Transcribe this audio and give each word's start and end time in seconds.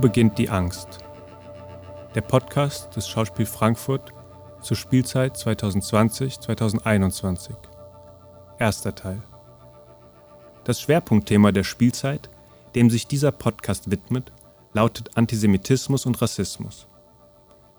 Beginnt 0.00 0.38
die 0.38 0.48
Angst? 0.48 1.00
Der 2.14 2.20
Podcast 2.20 2.94
des 2.94 3.08
Schauspiel 3.08 3.46
Frankfurt 3.46 4.12
zur 4.60 4.76
Spielzeit 4.76 5.36
2020-2021. 5.36 7.56
Erster 8.60 8.94
Teil. 8.94 9.20
Das 10.62 10.80
Schwerpunktthema 10.80 11.50
der 11.50 11.64
Spielzeit, 11.64 12.30
dem 12.76 12.90
sich 12.90 13.08
dieser 13.08 13.32
Podcast 13.32 13.90
widmet, 13.90 14.30
lautet 14.72 15.16
Antisemitismus 15.16 16.06
und 16.06 16.22
Rassismus. 16.22 16.86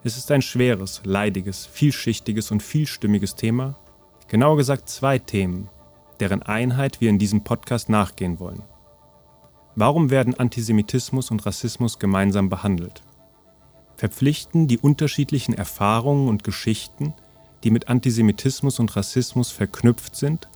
Es 0.03 0.17
ist 0.17 0.29
ein 0.29 0.41
schweres, 0.41 0.99
leidiges, 1.05 1.67
vielschichtiges 1.67 2.51
und 2.51 2.61
vielstimmiges 2.61 3.35
Thema, 3.35 3.77
genauer 4.27 4.57
gesagt 4.57 4.89
zwei 4.89 5.19
Themen, 5.19 5.69
deren 6.19 6.43
Einheit 6.43 6.99
wir 6.99 7.09
in 7.09 7.17
diesem 7.17 7.45
Podcast 7.45 7.87
nachgehen 7.87 8.41
wollen. 8.41 8.63
Warum 9.75 10.09
werden 10.09 10.33
Antisemitismus 10.33 11.31
und 11.31 11.45
Rassismus 11.45 11.99
gemeinsam 11.99 12.49
behandelt? 12.49 13.03
Verpflichten 13.95 14.67
die 14.67 14.77
unterschiedlichen 14.77 15.53
Erfahrungen 15.53 16.27
und 16.27 16.43
Geschichten, 16.43 17.13
die 17.63 17.71
mit 17.71 17.87
Antisemitismus 17.87 18.79
und 18.79 18.95
Rassismus 18.95 19.51
verknüpft 19.51 20.15
sind, 20.15 20.49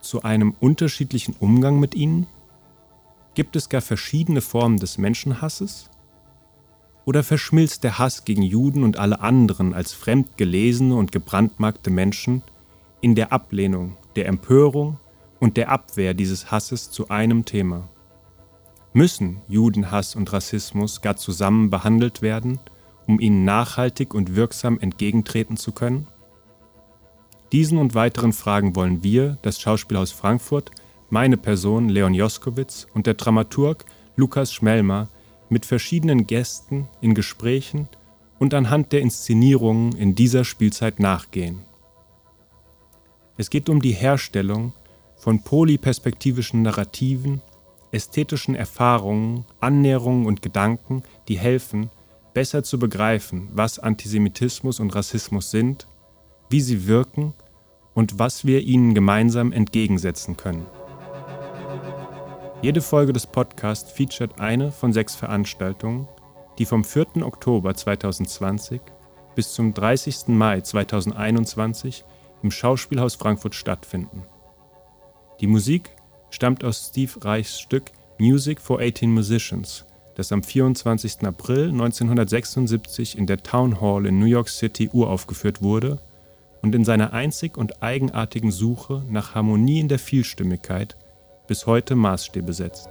zu 0.00 0.22
einem 0.22 0.54
unterschiedlichen 0.58 1.36
Umgang 1.38 1.78
mit 1.78 1.94
ihnen? 1.94 2.26
Gibt 3.34 3.56
es 3.56 3.68
gar 3.68 3.80
verschiedene 3.80 4.40
Formen 4.40 4.78
des 4.78 4.98
Menschenhasses? 4.98 5.88
Oder 7.04 7.22
verschmilzt 7.22 7.84
der 7.84 7.98
Hass 7.98 8.24
gegen 8.24 8.42
Juden 8.42 8.84
und 8.84 8.98
alle 8.98 9.20
anderen 9.20 9.74
als 9.74 9.92
fremd 9.92 10.36
gelesene 10.36 10.94
und 10.94 11.12
gebrandmarkte 11.12 11.90
Menschen 11.90 12.42
in 13.00 13.14
der 13.14 13.32
Ablehnung, 13.32 13.96
der 14.16 14.26
Empörung 14.26 14.98
und 15.40 15.56
der 15.56 15.70
Abwehr 15.70 16.14
dieses 16.14 16.50
Hasses 16.50 16.90
zu 16.90 17.08
einem 17.08 17.44
Thema? 17.44 17.88
Müssen 18.94 19.40
Judenhass 19.48 20.14
und 20.14 20.32
Rassismus 20.32 21.00
gar 21.00 21.16
zusammen 21.16 21.70
behandelt 21.70 22.20
werden, 22.20 22.60
um 23.06 23.20
ihnen 23.20 23.44
nachhaltig 23.44 24.14
und 24.14 24.36
wirksam 24.36 24.78
entgegentreten 24.78 25.56
zu 25.56 25.72
können? 25.72 26.08
Diesen 27.52 27.78
und 27.78 27.94
weiteren 27.94 28.32
Fragen 28.32 28.76
wollen 28.76 29.02
wir, 29.02 29.38
das 29.42 29.60
Schauspielhaus 29.60 30.10
Frankfurt, 30.10 30.70
meine 31.08 31.36
Person 31.36 31.88
Leon 31.88 32.14
Joskowitz 32.14 32.86
und 32.92 33.06
der 33.06 33.14
Dramaturg 33.14 33.84
Lukas 34.16 34.52
Schmelmer 34.52 35.08
mit 35.48 35.64
verschiedenen 35.64 36.26
Gästen 36.26 36.88
in 37.00 37.14
Gesprächen 37.14 37.88
und 38.38 38.52
anhand 38.54 38.92
der 38.92 39.00
Inszenierungen 39.00 39.92
in 39.96 40.14
dieser 40.14 40.44
Spielzeit 40.44 41.00
nachgehen. 41.00 41.60
Es 43.38 43.48
geht 43.48 43.68
um 43.68 43.80
die 43.80 43.92
Herstellung 43.92 44.72
von 45.16 45.42
polyperspektivischen 45.42 46.62
Narrativen 46.62 47.40
ästhetischen 47.92 48.54
Erfahrungen, 48.54 49.44
Annäherungen 49.60 50.26
und 50.26 50.42
Gedanken, 50.42 51.02
die 51.28 51.38
helfen, 51.38 51.90
besser 52.34 52.62
zu 52.62 52.78
begreifen, 52.78 53.48
was 53.52 53.78
Antisemitismus 53.78 54.80
und 54.80 54.94
Rassismus 54.94 55.50
sind, 55.50 55.86
wie 56.48 56.60
sie 56.60 56.86
wirken 56.86 57.34
und 57.94 58.18
was 58.18 58.46
wir 58.46 58.62
ihnen 58.62 58.94
gemeinsam 58.94 59.52
entgegensetzen 59.52 60.36
können. 60.36 60.66
Jede 62.62 62.80
Folge 62.80 63.12
des 63.12 63.26
Podcasts 63.26 63.90
featuret 63.90 64.40
eine 64.40 64.72
von 64.72 64.92
sechs 64.92 65.14
Veranstaltungen, 65.14 66.08
die 66.58 66.64
vom 66.64 66.84
4. 66.84 67.26
Oktober 67.26 67.74
2020 67.74 68.80
bis 69.34 69.52
zum 69.52 69.74
30. 69.74 70.28
Mai 70.28 70.60
2021 70.60 72.04
im 72.42 72.50
Schauspielhaus 72.50 73.16
Frankfurt 73.16 73.54
stattfinden. 73.54 74.24
Die 75.40 75.46
Musik 75.46 75.90
stammt 76.32 76.64
aus 76.64 76.88
Steve 76.88 77.24
Reichs 77.24 77.60
Stück 77.60 77.92
Music 78.18 78.60
for 78.60 78.80
18 78.80 79.12
Musicians, 79.12 79.84
das 80.16 80.32
am 80.32 80.42
24. 80.42 81.24
April 81.24 81.68
1976 81.68 83.16
in 83.16 83.26
der 83.26 83.42
Town 83.42 83.80
Hall 83.80 84.06
in 84.06 84.18
New 84.18 84.26
York 84.26 84.48
City 84.48 84.90
uraufgeführt 84.92 85.62
wurde 85.62 85.98
und 86.62 86.74
in 86.74 86.84
seiner 86.84 87.12
einzig 87.12 87.56
und 87.56 87.82
eigenartigen 87.82 88.50
Suche 88.50 89.04
nach 89.08 89.34
Harmonie 89.34 89.80
in 89.80 89.88
der 89.88 89.98
Vielstimmigkeit 89.98 90.96
bis 91.46 91.66
heute 91.66 91.94
Maßstäbe 91.94 92.52
setzt. 92.52 92.88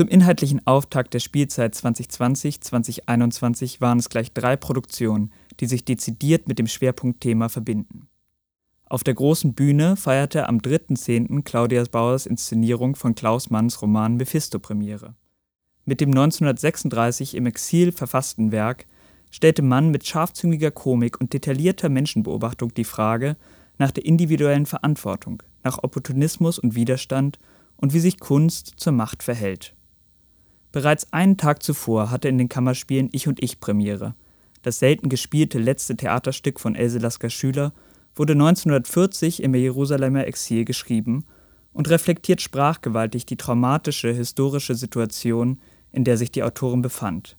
Zum 0.00 0.08
inhaltlichen 0.08 0.66
Auftakt 0.66 1.12
der 1.12 1.18
Spielzeit 1.18 1.74
2020-2021 1.74 3.82
waren 3.82 3.98
es 3.98 4.08
gleich 4.08 4.32
drei 4.32 4.56
Produktionen, 4.56 5.30
die 5.60 5.66
sich 5.66 5.84
dezidiert 5.84 6.48
mit 6.48 6.58
dem 6.58 6.68
Schwerpunktthema 6.68 7.50
verbinden. 7.50 8.08
Auf 8.86 9.04
der 9.04 9.12
großen 9.12 9.52
Bühne 9.52 9.96
feierte 9.96 10.48
am 10.48 10.56
3.10. 10.56 11.42
Claudia 11.42 11.84
Bauers 11.84 12.24
Inszenierung 12.24 12.96
von 12.96 13.14
Klaus 13.14 13.50
Manns 13.50 13.82
Roman 13.82 14.16
Mephisto 14.16 14.58
Premiere. 14.58 15.16
Mit 15.84 16.00
dem 16.00 16.12
1936 16.12 17.34
im 17.34 17.44
Exil 17.44 17.92
verfassten 17.92 18.52
Werk 18.52 18.86
stellte 19.30 19.60
Mann 19.60 19.90
mit 19.90 20.06
scharfzüngiger 20.06 20.70
Komik 20.70 21.20
und 21.20 21.34
detaillierter 21.34 21.90
Menschenbeobachtung 21.90 22.72
die 22.72 22.84
Frage 22.84 23.36
nach 23.76 23.90
der 23.90 24.06
individuellen 24.06 24.64
Verantwortung, 24.64 25.42
nach 25.62 25.82
Opportunismus 25.82 26.58
und 26.58 26.74
Widerstand 26.74 27.38
und 27.76 27.92
wie 27.92 28.00
sich 28.00 28.18
Kunst 28.18 28.72
zur 28.78 28.94
Macht 28.94 29.22
verhält. 29.22 29.74
Bereits 30.72 31.12
einen 31.12 31.36
Tag 31.36 31.62
zuvor 31.62 32.10
hatte 32.10 32.28
in 32.28 32.38
den 32.38 32.48
Kammerspielen 32.48 33.08
Ich 33.12 33.26
und 33.26 33.42
Ich 33.42 33.60
Premiere. 33.60 34.14
Das 34.62 34.78
selten 34.78 35.08
gespielte 35.08 35.58
letzte 35.58 35.96
Theaterstück 35.96 36.60
von 36.60 36.74
Else 36.74 36.98
Lasker 36.98 37.30
Schüler 37.30 37.72
wurde 38.14 38.34
1940 38.34 39.42
im 39.42 39.54
Jerusalemer 39.54 40.26
Exil 40.26 40.64
geschrieben 40.64 41.24
und 41.72 41.88
reflektiert 41.88 42.40
sprachgewaltig 42.40 43.26
die 43.26 43.36
traumatische 43.36 44.12
historische 44.12 44.74
Situation, 44.74 45.60
in 45.92 46.04
der 46.04 46.16
sich 46.16 46.30
die 46.30 46.42
Autorin 46.42 46.82
befand. 46.82 47.36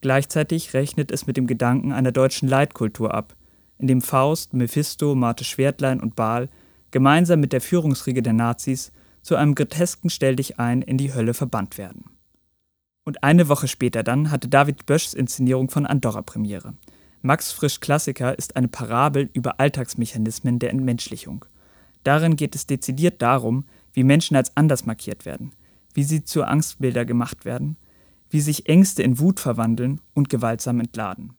Gleichzeitig 0.00 0.74
rechnet 0.74 1.10
es 1.10 1.26
mit 1.26 1.36
dem 1.36 1.46
Gedanken 1.46 1.92
einer 1.92 2.12
deutschen 2.12 2.48
Leitkultur 2.48 3.14
ab, 3.14 3.36
in 3.78 3.86
dem 3.86 4.02
Faust, 4.02 4.54
Mephisto, 4.54 5.14
Marthe 5.14 5.44
Schwertlein 5.44 6.00
und 6.00 6.16
Baal 6.16 6.48
gemeinsam 6.90 7.40
mit 7.40 7.52
der 7.52 7.60
Führungsriege 7.60 8.22
der 8.22 8.32
Nazis 8.32 8.92
zu 9.22 9.36
einem 9.36 9.54
grotesken 9.54 10.10
Stell 10.10 10.36
dich 10.36 10.58
ein 10.58 10.82
in 10.82 10.98
die 10.98 11.14
Hölle 11.14 11.34
verbannt 11.34 11.78
werden. 11.78 12.04
Und 13.10 13.24
eine 13.24 13.48
Woche 13.48 13.66
später 13.66 14.04
dann 14.04 14.30
hatte 14.30 14.46
David 14.46 14.86
Böschs 14.86 15.14
Inszenierung 15.14 15.68
von 15.68 15.84
Andorra 15.84 16.22
Premiere. 16.22 16.74
Max 17.22 17.50
Frisch 17.50 17.80
Klassiker 17.80 18.38
ist 18.38 18.54
eine 18.54 18.68
Parabel 18.68 19.28
über 19.32 19.58
Alltagsmechanismen 19.58 20.60
der 20.60 20.70
Entmenschlichung. 20.70 21.44
Darin 22.04 22.36
geht 22.36 22.54
es 22.54 22.68
dezidiert 22.68 23.20
darum, 23.20 23.64
wie 23.92 24.04
Menschen 24.04 24.36
als 24.36 24.56
anders 24.56 24.86
markiert 24.86 25.26
werden, 25.26 25.50
wie 25.92 26.04
sie 26.04 26.22
zu 26.22 26.44
Angstbilder 26.44 27.04
gemacht 27.04 27.44
werden, 27.44 27.76
wie 28.28 28.40
sich 28.40 28.68
Ängste 28.68 29.02
in 29.02 29.18
Wut 29.18 29.40
verwandeln 29.40 30.00
und 30.14 30.28
gewaltsam 30.28 30.78
entladen. 30.78 31.32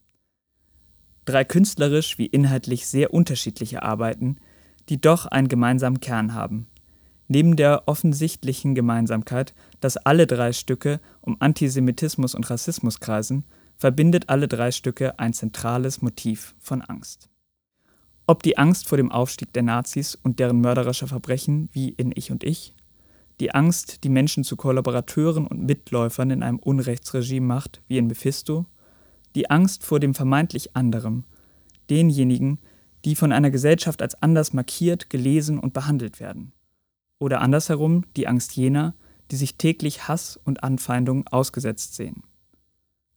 Drei 1.24 1.46
künstlerisch 1.46 2.18
wie 2.18 2.26
inhaltlich 2.26 2.86
sehr 2.86 3.14
unterschiedliche 3.14 3.82
Arbeiten, 3.82 4.40
die 4.90 5.00
doch 5.00 5.26
einen 5.26 5.48
gemeinsamen 5.48 6.02
Kern 6.02 6.34
haben, 6.34 6.68
Neben 7.34 7.56
der 7.56 7.84
offensichtlichen 7.88 8.76
Gemeinsamkeit, 8.76 9.54
dass 9.80 9.96
alle 9.96 10.28
drei 10.28 10.52
Stücke 10.52 11.00
um 11.22 11.38
Antisemitismus 11.40 12.36
und 12.36 12.50
Rassismus 12.50 13.00
kreisen, 13.00 13.46
verbindet 13.78 14.28
alle 14.28 14.50
drei 14.50 14.72
Stücke 14.72 15.18
ein 15.18 15.32
zentrales 15.32 16.02
Motiv 16.02 16.56
von 16.60 16.82
Angst. 16.82 17.30
Ob 18.28 18.44
die 18.44 18.58
Angst 18.58 18.90
vor 18.90 18.98
dem 18.98 19.14
Aufstieg 19.14 19.54
der 19.54 19.64
Nazis 19.64 20.16
und 20.16 20.40
deren 20.40 20.60
mörderischer 20.60 21.08
Verbrechen 21.08 21.70
wie 21.72 21.88
in 21.92 22.12
Ich 22.14 22.34
und 22.34 22.44
Ich, 22.44 22.76
die 23.40 23.56
Angst, 23.56 24.04
die 24.04 24.10
Menschen 24.10 24.44
zu 24.44 24.58
Kollaborateuren 24.58 25.48
und 25.48 25.64
Mitläufern 25.64 26.32
in 26.32 26.44
einem 26.44 26.60
Unrechtsregime 26.60 27.46
macht, 27.48 27.82
wie 27.88 27.98
in 27.98 28.08
Mephisto, 28.08 28.66
die 29.36 29.50
Angst 29.50 29.86
vor 29.86 30.02
dem 30.02 30.16
vermeintlich 30.16 30.76
anderen, 30.76 31.26
denjenigen, 31.90 32.60
die 33.06 33.16
von 33.16 33.32
einer 33.32 33.52
Gesellschaft 33.52 34.02
als 34.02 34.22
anders 34.22 34.52
markiert, 34.52 35.10
gelesen 35.10 35.60
und 35.60 35.72
behandelt 35.72 36.20
werden. 36.20 36.52
Oder 37.22 37.42
andersherum 37.42 38.04
die 38.18 38.28
Angst 38.28 38.56
jener, 38.56 38.96
die 39.30 39.36
sich 39.36 39.56
täglich 39.56 40.08
Hass 40.08 40.40
und 40.44 40.64
Anfeindung 40.64 41.28
ausgesetzt 41.28 41.94
sehen. 41.94 42.24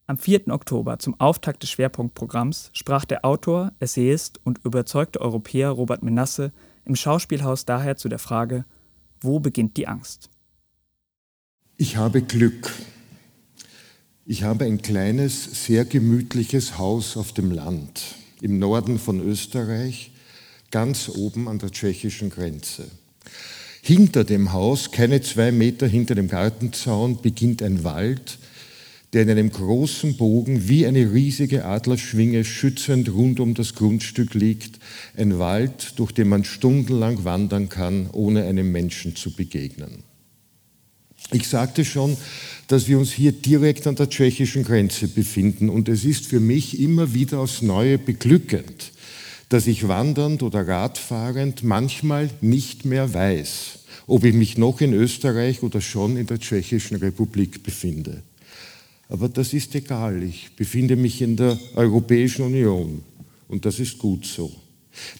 Am 0.06 0.18
4. 0.18 0.48
Oktober 0.48 0.98
zum 0.98 1.18
Auftakt 1.18 1.62
des 1.62 1.70
Schwerpunktprogramms 1.70 2.68
sprach 2.74 3.06
der 3.06 3.24
Autor, 3.24 3.72
Essayist 3.78 4.38
und 4.44 4.62
überzeugte 4.62 5.22
Europäer 5.22 5.70
Robert 5.70 6.02
Menasse 6.02 6.52
im 6.84 6.96
Schauspielhaus 6.96 7.64
daher 7.64 7.96
zu 7.96 8.10
der 8.10 8.18
Frage, 8.18 8.66
wo 9.22 9.40
beginnt 9.40 9.78
die 9.78 9.88
Angst? 9.88 10.28
Ich 11.78 11.96
habe 11.96 12.20
Glück. 12.20 12.74
Ich 14.26 14.42
habe 14.42 14.66
ein 14.66 14.82
kleines, 14.82 15.64
sehr 15.64 15.86
gemütliches 15.86 16.76
Haus 16.76 17.16
auf 17.16 17.32
dem 17.32 17.50
Land 17.50 18.16
im 18.42 18.58
Norden 18.58 18.98
von 18.98 19.18
Österreich, 19.26 20.12
ganz 20.70 21.08
oben 21.08 21.48
an 21.48 21.58
der 21.58 21.70
tschechischen 21.70 22.28
Grenze. 22.28 22.90
Hinter 23.86 24.24
dem 24.24 24.54
Haus, 24.54 24.92
keine 24.92 25.20
zwei 25.20 25.52
Meter 25.52 25.86
hinter 25.86 26.14
dem 26.14 26.26
Gartenzaun, 26.26 27.20
beginnt 27.20 27.62
ein 27.62 27.84
Wald, 27.84 28.38
der 29.12 29.24
in 29.24 29.30
einem 29.30 29.50
großen 29.50 30.16
Bogen 30.16 30.70
wie 30.70 30.86
eine 30.86 31.12
riesige 31.12 31.66
Adlerschwinge 31.66 32.46
schützend 32.46 33.12
rund 33.12 33.40
um 33.40 33.52
das 33.52 33.74
Grundstück 33.74 34.32
liegt. 34.32 34.78
Ein 35.18 35.38
Wald, 35.38 35.92
durch 35.96 36.12
den 36.12 36.30
man 36.30 36.44
stundenlang 36.44 37.26
wandern 37.26 37.68
kann, 37.68 38.08
ohne 38.10 38.44
einem 38.44 38.72
Menschen 38.72 39.16
zu 39.16 39.30
begegnen. 39.32 40.02
Ich 41.30 41.46
sagte 41.46 41.84
schon, 41.84 42.16
dass 42.68 42.88
wir 42.88 42.98
uns 42.98 43.12
hier 43.12 43.32
direkt 43.32 43.86
an 43.86 43.96
der 43.96 44.08
tschechischen 44.08 44.64
Grenze 44.64 45.08
befinden 45.08 45.68
und 45.68 45.90
es 45.90 46.06
ist 46.06 46.24
für 46.24 46.40
mich 46.40 46.80
immer 46.80 47.12
wieder 47.12 47.38
aufs 47.38 47.60
Neue 47.60 47.98
beglückend, 47.98 48.92
dass 49.48 49.66
ich 49.66 49.88
wandernd 49.88 50.42
oder 50.42 50.66
radfahrend 50.66 51.62
manchmal 51.62 52.30
nicht 52.40 52.84
mehr 52.84 53.12
weiß, 53.12 53.80
ob 54.06 54.24
ich 54.24 54.34
mich 54.34 54.58
noch 54.58 54.80
in 54.80 54.92
Österreich 54.92 55.62
oder 55.62 55.80
schon 55.80 56.16
in 56.16 56.26
der 56.26 56.38
Tschechischen 56.38 56.96
Republik 56.96 57.62
befinde. 57.62 58.22
Aber 59.08 59.28
das 59.28 59.52
ist 59.52 59.74
egal, 59.74 60.22
ich 60.22 60.50
befinde 60.56 60.96
mich 60.96 61.20
in 61.20 61.36
der 61.36 61.58
Europäischen 61.76 62.46
Union 62.46 63.02
und 63.48 63.64
das 63.64 63.78
ist 63.78 63.98
gut 63.98 64.26
so. 64.26 64.50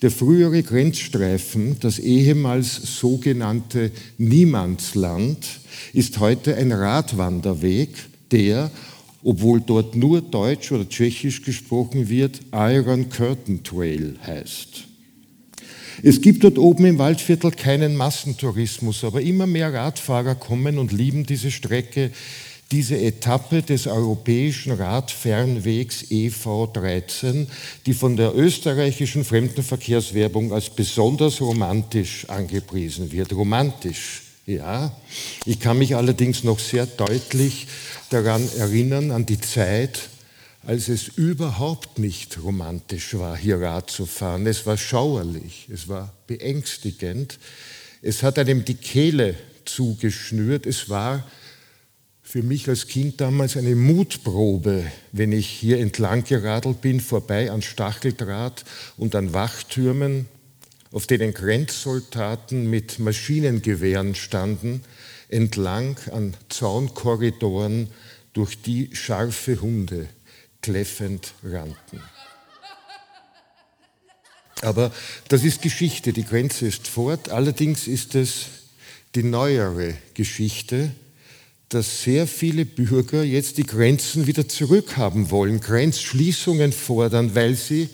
Der 0.03 0.11
frühere 0.11 0.63
Grenzstreifen, 0.63 1.77
das 1.81 1.99
ehemals 1.99 2.99
sogenannte 2.99 3.91
Niemandsland, 4.19 5.47
ist 5.93 6.21
heute 6.21 6.57
ein 6.57 6.73
Radwanderweg, 6.73 7.91
der, 8.31 8.71
obwohl 9.25 9.61
dort 9.61 9.97
nur 9.97 10.21
Deutsch 10.21 10.71
oder 10.71 10.89
Tschechisch 10.89 11.43
gesprochen 11.43 12.09
wird, 12.09 12.41
Iron 12.53 13.09
Curtain 13.09 13.65
Trail 13.65 14.17
heißt. 14.25 14.85
Es 16.03 16.21
gibt 16.21 16.45
dort 16.45 16.59
oben 16.59 16.85
im 16.85 16.99
Waldviertel 16.99 17.51
keinen 17.53 17.97
Massentourismus, 17.97 19.05
aber 19.05 19.23
immer 19.23 19.47
mehr 19.47 19.73
Radfahrer 19.73 20.35
kommen 20.35 20.79
und 20.79 20.93
lieben 20.93 21.25
diese 21.25 21.51
Strecke, 21.51 22.11
diese 22.71 22.99
Etappe 22.99 23.63
des 23.63 23.87
europäischen 23.87 24.73
Radfernwegs 24.73 26.07
EV13, 26.11 27.47
die 27.87 27.95
von 27.95 28.17
der 28.17 28.37
österreichischen 28.37 29.25
Fremdenverkehrswerbung 29.25 30.53
als 30.53 30.71
besonders 30.71 31.41
romantisch 31.41 32.29
angepriesen 32.29 33.13
wird. 33.13 33.33
Romantisch, 33.33 34.24
ja. 34.47 34.95
Ich 35.45 35.61
kann 35.61 35.79
mich 35.79 35.97
allerdings 35.97 36.45
noch 36.45 36.59
sehr 36.59 36.87
deutlich 36.87 37.67
daran 38.11 38.49
erinnern, 38.59 39.11
an 39.11 39.27
die 39.27 39.41
Zeit, 39.41 40.09
als 40.67 40.89
es 40.89 41.09
überhaupt 41.09 41.99
nicht 41.99 42.43
romantisch 42.43 43.15
war, 43.15 43.37
hier 43.37 43.61
Rad 43.61 43.91
zu 43.91 44.07
fahren. 44.07 44.47
Es 44.47 44.67
war 44.67 44.77
schauerlich, 44.77 45.69
es 45.73 45.89
war 45.89 46.13
beängstigend, 46.27 47.39
es 48.03 48.23
hat 48.23 48.39
einem 48.39 48.65
die 48.65 48.75
Kehle 48.75 49.35
zugeschnürt, 49.65 50.67
es 50.67 50.89
war 50.89 51.27
für 52.23 52.43
mich 52.43 52.69
als 52.69 52.87
Kind 52.87 53.21
damals 53.21 53.57
eine 53.57 53.77
Mutprobe, 53.77 54.85
wenn 55.13 55.33
ich 55.33 55.47
hier 55.47 55.79
entlang 55.79 56.25
geradelt 56.25 56.81
bin, 56.81 57.01
vorbei 57.01 57.51
an 57.51 57.63
Stacheldraht 57.63 58.65
und 58.97 59.15
an 59.15 59.35
Wachtürmen, 59.35 60.27
auf 60.95 61.09
denen 61.09 61.35
Grenzsoldaten 61.35 62.71
mit 62.71 63.01
Maschinengewehren 63.01 64.15
standen, 64.15 64.85
entlang 65.29 65.97
an 66.13 66.35
Zaunkorridoren, 66.49 67.89
durch 68.33 68.63
die 68.63 68.91
scharfe 68.93 69.61
Hunde 69.61 70.09
kläffend 70.63 71.35
rannten. 71.43 72.01
Aber 74.63 74.93
das 75.29 75.43
ist 75.43 75.63
Geschichte, 75.63 76.13
die 76.13 76.25
Grenze 76.25 76.67
ist 76.67 76.87
fort. 76.87 77.29
Allerdings 77.29 77.89
ist 77.89 78.15
es 78.15 78.47
die 79.17 79.25
neuere 79.25 79.95
Geschichte, 80.15 80.93
dass 81.71 82.05
sehr 82.05 82.29
viele 82.29 82.65
Bürger 82.65 83.25
jetzt 83.25 83.59
die 83.59 83.67
Grenzen 83.67 84.29
wieder 84.29 84.49
zurückhaben 84.49 85.31
wollen, 85.33 85.61
Grenzschließungen 85.61 86.73
fordern, 86.73 87.35
weil 87.35 87.57
sie 87.57 87.89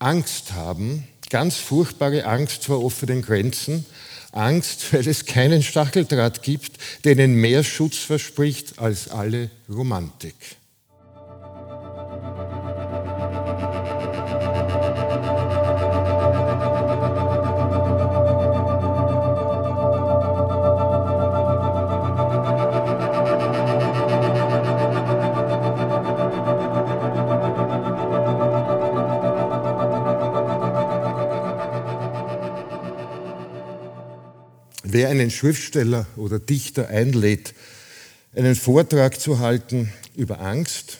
Angst 0.00 0.52
haben, 0.52 1.04
ganz 1.34 1.56
furchtbare 1.56 2.26
Angst 2.26 2.64
vor 2.64 2.84
offenen 2.84 3.20
Grenzen, 3.20 3.84
Angst, 4.30 4.92
weil 4.92 5.08
es 5.08 5.26
keinen 5.26 5.64
Stacheldraht 5.64 6.44
gibt, 6.44 6.78
der 7.02 7.14
ihnen 7.14 7.34
mehr 7.34 7.64
Schutz 7.64 7.96
verspricht 7.96 8.78
als 8.78 9.08
alle 9.08 9.50
Romantik. 9.68 10.36
Wer 34.94 35.08
einen 35.08 35.32
Schriftsteller 35.32 36.06
oder 36.16 36.38
Dichter 36.38 36.86
einlädt, 36.86 37.52
einen 38.36 38.54
Vortrag 38.54 39.20
zu 39.20 39.40
halten 39.40 39.92
über 40.14 40.40
Angst, 40.40 40.98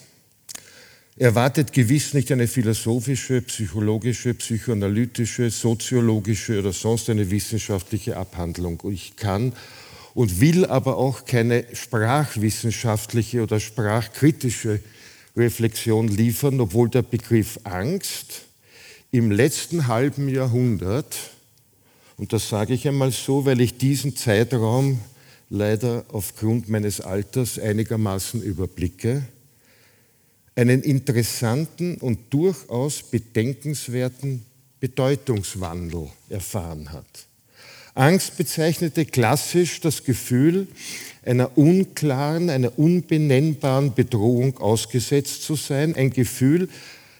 erwartet 1.16 1.72
gewiss 1.72 2.12
nicht 2.12 2.32
eine 2.32 2.48
philosophische, 2.48 3.40
psychologische, 3.42 4.34
psychoanalytische, 4.34 5.48
soziologische 5.48 6.58
oder 6.58 6.72
sonst 6.72 7.08
eine 7.08 7.30
wissenschaftliche 7.30 8.16
Abhandlung. 8.16 8.82
Ich 8.90 9.14
kann 9.14 9.52
und 10.12 10.40
will 10.40 10.66
aber 10.66 10.96
auch 10.96 11.24
keine 11.24 11.64
sprachwissenschaftliche 11.72 13.44
oder 13.44 13.60
sprachkritische 13.60 14.80
Reflexion 15.36 16.08
liefern, 16.08 16.60
obwohl 16.60 16.88
der 16.88 17.02
Begriff 17.02 17.60
Angst 17.62 18.42
im 19.12 19.30
letzten 19.30 19.86
halben 19.86 20.28
Jahrhundert 20.28 21.33
und 22.16 22.32
das 22.32 22.48
sage 22.48 22.74
ich 22.74 22.86
einmal 22.86 23.10
so, 23.10 23.44
weil 23.44 23.60
ich 23.60 23.76
diesen 23.76 24.16
Zeitraum 24.16 25.00
leider 25.50 26.04
aufgrund 26.12 26.68
meines 26.68 27.00
Alters 27.00 27.58
einigermaßen 27.58 28.42
überblicke, 28.42 29.22
einen 30.56 30.82
interessanten 30.82 31.96
und 31.96 32.18
durchaus 32.30 33.02
bedenkenswerten 33.02 34.44
Bedeutungswandel 34.80 36.08
erfahren 36.28 36.92
hat. 36.92 37.26
Angst 37.94 38.36
bezeichnete 38.36 39.04
klassisch 39.04 39.80
das 39.80 40.04
Gefühl, 40.04 40.66
einer 41.24 41.56
unklaren, 41.56 42.50
einer 42.50 42.76
unbenennbaren 42.78 43.94
Bedrohung 43.94 44.58
ausgesetzt 44.58 45.42
zu 45.42 45.54
sein, 45.54 45.94
ein 45.94 46.10
Gefühl, 46.10 46.68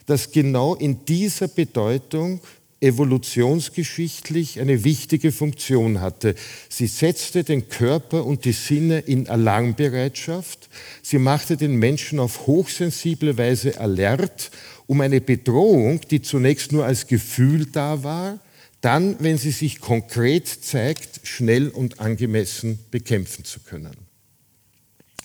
das 0.06 0.30
genau 0.30 0.74
in 0.74 1.04
dieser 1.06 1.48
Bedeutung 1.48 2.40
evolutionsgeschichtlich 2.84 4.60
eine 4.60 4.84
wichtige 4.84 5.32
Funktion 5.32 6.00
hatte. 6.00 6.34
Sie 6.68 6.86
setzte 6.86 7.42
den 7.42 7.68
Körper 7.68 8.24
und 8.24 8.44
die 8.44 8.52
Sinne 8.52 9.00
in 9.00 9.28
Alarmbereitschaft. 9.28 10.68
Sie 11.02 11.18
machte 11.18 11.56
den 11.56 11.76
Menschen 11.76 12.20
auf 12.20 12.46
hochsensible 12.46 13.38
Weise 13.38 13.80
alert, 13.80 14.50
um 14.86 15.00
eine 15.00 15.20
Bedrohung, 15.20 16.00
die 16.10 16.20
zunächst 16.20 16.72
nur 16.72 16.84
als 16.84 17.06
Gefühl 17.06 17.66
da 17.66 18.04
war, 18.04 18.38
dann, 18.82 19.16
wenn 19.18 19.38
sie 19.38 19.50
sich 19.50 19.80
konkret 19.80 20.46
zeigt, 20.46 21.26
schnell 21.26 21.68
und 21.68 22.00
angemessen 22.00 22.78
bekämpfen 22.90 23.46
zu 23.46 23.60
können. 23.60 23.96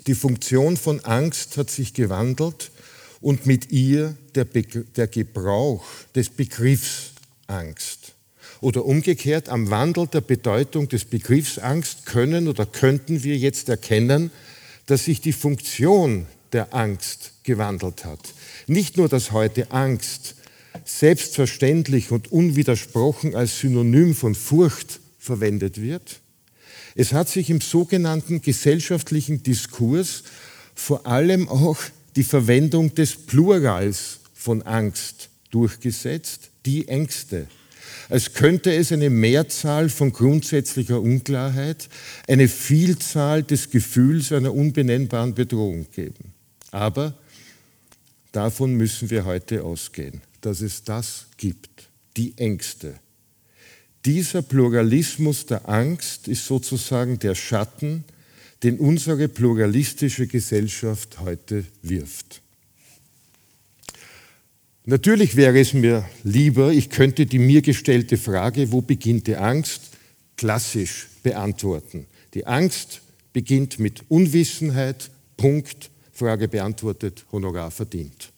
Die 0.08 0.16
Funktion 0.16 0.78
von 0.78 1.04
Angst 1.04 1.58
hat 1.58 1.70
sich 1.70 1.94
gewandelt 1.94 2.72
und 3.20 3.46
mit 3.46 3.72
ihr 3.72 4.16
der, 4.34 4.46
Be 4.46 4.64
der 4.64 5.08
Gebrauch 5.08 5.86
des 6.16 6.30
Begriffs 6.30 7.09
Angst. 7.50 8.16
Oder 8.62 8.86
umgekehrt, 8.86 9.50
am 9.50 9.70
Wandel 9.70 10.08
der 10.08 10.22
Bedeutung 10.22 10.90
des 10.90 11.06
Begriffs 11.06 11.58
Angst 11.58 12.06
können 12.06 12.48
oder 12.48 12.66
könnten 12.66 13.24
wir 13.24 13.38
jetzt 13.38 13.70
erkennen, 13.70 14.32
dass 14.86 15.06
sich 15.06 15.22
die 15.22 15.34
Funktion 15.34 16.26
der 16.52 16.74
Angst 16.74 17.34
gewandelt 17.44 18.06
hat. 18.06 18.20
Nicht 18.68 18.98
nur, 18.98 19.08
dass 19.08 19.32
heute 19.32 19.72
Angst 19.72 20.36
selbstverständlich 20.84 22.12
und 22.12 22.32
unwidersprochen 22.32 23.36
als 23.36 23.60
Synonym 23.60 24.16
von 24.16 24.36
Furcht 24.36 25.00
verwendet 25.20 25.82
wird, 25.82 26.20
es 26.96 27.14
hat 27.14 27.30
sich 27.30 27.50
im 27.50 27.62
sogenannten 27.62 28.42
gesellschaftlichen 28.42 29.44
Diskurs 29.44 30.24
vor 30.76 31.06
allem 31.06 31.48
auch 31.48 31.78
die 32.16 32.24
Verwendung 32.24 32.94
des 32.96 33.16
Plurals 33.16 34.20
von 34.34 34.64
Angst 34.64 35.30
durchgesetzt, 35.52 36.49
die 36.66 36.88
Ängste. 36.88 37.48
Als 38.10 38.34
könnte 38.34 38.74
es 38.74 38.92
eine 38.92 39.10
Mehrzahl 39.10 39.90
von 39.90 40.12
grundsätzlicher 40.12 41.00
Unklarheit, 41.00 41.90
eine 42.28 42.48
Vielzahl 42.48 43.44
des 43.44 43.70
Gefühls 43.70 44.32
einer 44.32 44.54
unbenennbaren 44.54 45.36
Bedrohung 45.36 45.86
geben. 45.92 46.34
Aber 46.72 47.14
davon 48.32 48.74
müssen 48.76 49.10
wir 49.10 49.26
heute 49.26 49.64
ausgehen, 49.64 50.22
dass 50.42 50.62
es 50.62 50.84
das 50.84 51.28
gibt, 51.38 51.90
die 52.18 52.34
Ängste. 52.38 52.96
Dieser 54.06 54.42
Pluralismus 54.42 55.46
der 55.46 55.68
Angst 55.68 56.28
ist 56.28 56.46
sozusagen 56.46 57.20
der 57.20 57.36
Schatten, 57.36 58.06
den 58.64 58.78
unsere 58.80 59.28
pluralistische 59.28 60.28
Gesellschaft 60.28 61.20
heute 61.20 61.66
wirft. 61.82 62.42
Natürlich 64.90 65.36
wäre 65.36 65.60
es 65.60 65.74
mir 65.74 66.04
lieber, 66.24 66.72
ich 66.72 66.90
könnte 66.90 67.28
die 67.28 67.38
mir 67.38 67.62
gestellte 67.62 68.18
Frage, 68.18 68.72
wo 68.72 68.82
beginnt 68.82 69.28
die 69.28 69.36
Angst, 69.36 69.82
klassisch 70.36 71.10
beantworten. 71.22 72.08
Die 72.34 72.48
Angst 72.48 73.02
beginnt 73.32 73.78
mit 73.78 74.02
Unwissenheit, 74.08 75.12
Punkt, 75.38 75.92
Frage 76.12 76.48
beantwortet, 76.48 77.24
Honorar 77.32 77.70
verdient. 77.70 78.32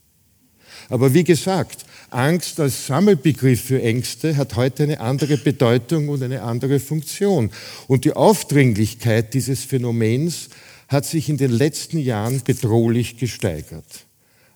Aber 0.89 1.13
wie 1.13 1.23
gesagt, 1.23 1.85
Angst 2.09 2.59
als 2.59 2.85
Sammelbegriff 2.85 3.61
für 3.61 3.81
Ängste 3.81 4.35
hat 4.35 4.57
heute 4.57 4.83
eine 4.83 4.99
andere 4.99 5.37
Bedeutung 5.37 6.09
und 6.09 6.21
eine 6.21 6.41
andere 6.41 6.81
Funktion. 6.81 7.49
Und 7.87 8.03
die 8.03 8.11
Aufdringlichkeit 8.11 9.33
dieses 9.33 9.63
Phänomens 9.63 10.49
hat 10.89 11.05
sich 11.05 11.29
in 11.29 11.37
den 11.37 11.51
letzten 11.51 11.97
Jahren 11.97 12.41
bedrohlich 12.43 13.15
gesteigert. 13.15 14.05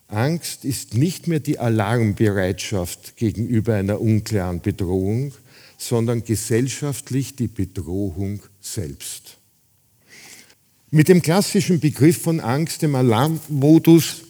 Angst 0.07 0.65
ist 0.65 0.93
nicht 0.93 1.27
mehr 1.27 1.39
die 1.39 1.57
Alarmbereitschaft 1.57 3.17
gegenüber 3.17 3.75
einer 3.75 3.99
unklaren 3.99 4.61
Bedrohung, 4.61 5.33
sondern 5.77 6.23
gesellschaftlich 6.23 7.35
die 7.35 7.47
Bedrohung 7.47 8.41
selbst. 8.61 9.37
Mit 10.91 11.09
dem 11.09 11.21
klassischen 11.21 11.79
Begriff 11.79 12.21
von 12.21 12.39
Angst, 12.39 12.81
dem 12.81 12.95
Alarmmodus 12.95 14.21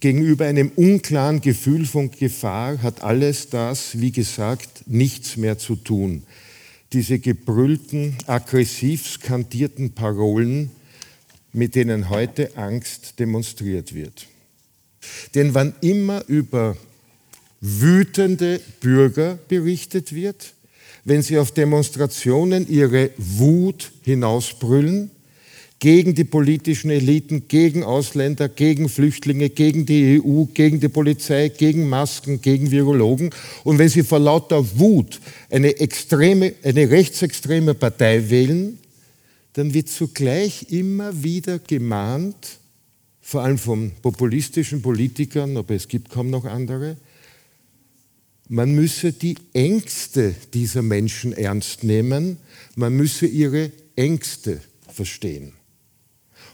gegenüber 0.00 0.44
einem 0.44 0.70
unklaren 0.76 1.40
Gefühl 1.40 1.86
von 1.86 2.10
Gefahr, 2.10 2.82
hat 2.82 3.02
alles 3.02 3.48
das, 3.48 3.98
wie 3.98 4.12
gesagt, 4.12 4.84
nichts 4.86 5.36
mehr 5.36 5.58
zu 5.58 5.74
tun. 5.74 6.22
Diese 6.92 7.18
gebrüllten, 7.18 8.16
aggressiv 8.26 9.08
skandierten 9.08 9.92
Parolen, 9.92 10.70
mit 11.52 11.74
denen 11.74 12.10
heute 12.10 12.56
Angst 12.56 13.18
demonstriert 13.18 13.94
wird. 13.94 14.28
Denn 15.34 15.54
wann 15.54 15.74
immer 15.80 16.24
über 16.28 16.76
wütende 17.60 18.60
Bürger 18.80 19.38
berichtet 19.48 20.14
wird, 20.14 20.54
wenn 21.04 21.22
sie 21.22 21.38
auf 21.38 21.52
Demonstrationen 21.52 22.68
ihre 22.68 23.10
Wut 23.16 23.92
hinausbrüllen, 24.02 25.10
gegen 25.78 26.14
die 26.14 26.24
politischen 26.24 26.90
Eliten, 26.90 27.48
gegen 27.48 27.84
Ausländer, 27.84 28.48
gegen 28.48 28.88
Flüchtlinge, 28.88 29.50
gegen 29.50 29.84
die 29.84 30.20
EU, 30.20 30.44
gegen 30.44 30.80
die 30.80 30.88
Polizei, 30.88 31.50
gegen 31.50 31.88
Masken, 31.88 32.40
gegen 32.40 32.70
Virologen. 32.70 33.30
Und 33.62 33.78
wenn 33.78 33.90
sie 33.90 34.02
vor 34.02 34.18
lauter 34.18 34.64
Wut 34.78 35.20
eine, 35.50 35.78
extreme, 35.78 36.54
eine 36.62 36.90
rechtsextreme 36.90 37.74
Partei 37.74 38.30
wählen, 38.30 38.78
dann 39.52 39.74
wird 39.74 39.88
zugleich 39.88 40.66
immer 40.70 41.22
wieder 41.22 41.58
gemahnt, 41.58 42.58
vor 43.26 43.42
allem 43.42 43.58
von 43.58 43.90
populistischen 44.02 44.82
Politikern, 44.82 45.56
aber 45.56 45.74
es 45.74 45.88
gibt 45.88 46.10
kaum 46.10 46.30
noch 46.30 46.44
andere, 46.44 46.96
man 48.48 48.72
müsse 48.72 49.12
die 49.12 49.36
Ängste 49.52 50.36
dieser 50.54 50.82
Menschen 50.82 51.32
ernst 51.32 51.82
nehmen, 51.82 52.38
man 52.76 52.92
müsse 52.92 53.26
ihre 53.26 53.72
Ängste 53.96 54.60
verstehen. 54.86 55.54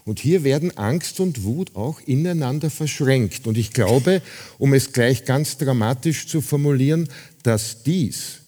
Und 0.07 0.19
hier 0.19 0.45
werden 0.45 0.75
Angst 0.79 1.21
und 1.21 1.45
Wut 1.45 1.77
auch 1.77 2.01
ineinander 2.07 2.71
verschränkt. 2.71 3.47
Und 3.47 3.59
ich 3.59 3.75
glaube, 3.75 4.23
um 4.57 4.73
es 4.73 4.95
gleich 4.95 5.27
ganz 5.27 5.59
dramatisch 5.59 6.27
zu 6.27 6.41
formulieren, 6.41 7.07
dass 7.43 7.83
dies 7.83 8.41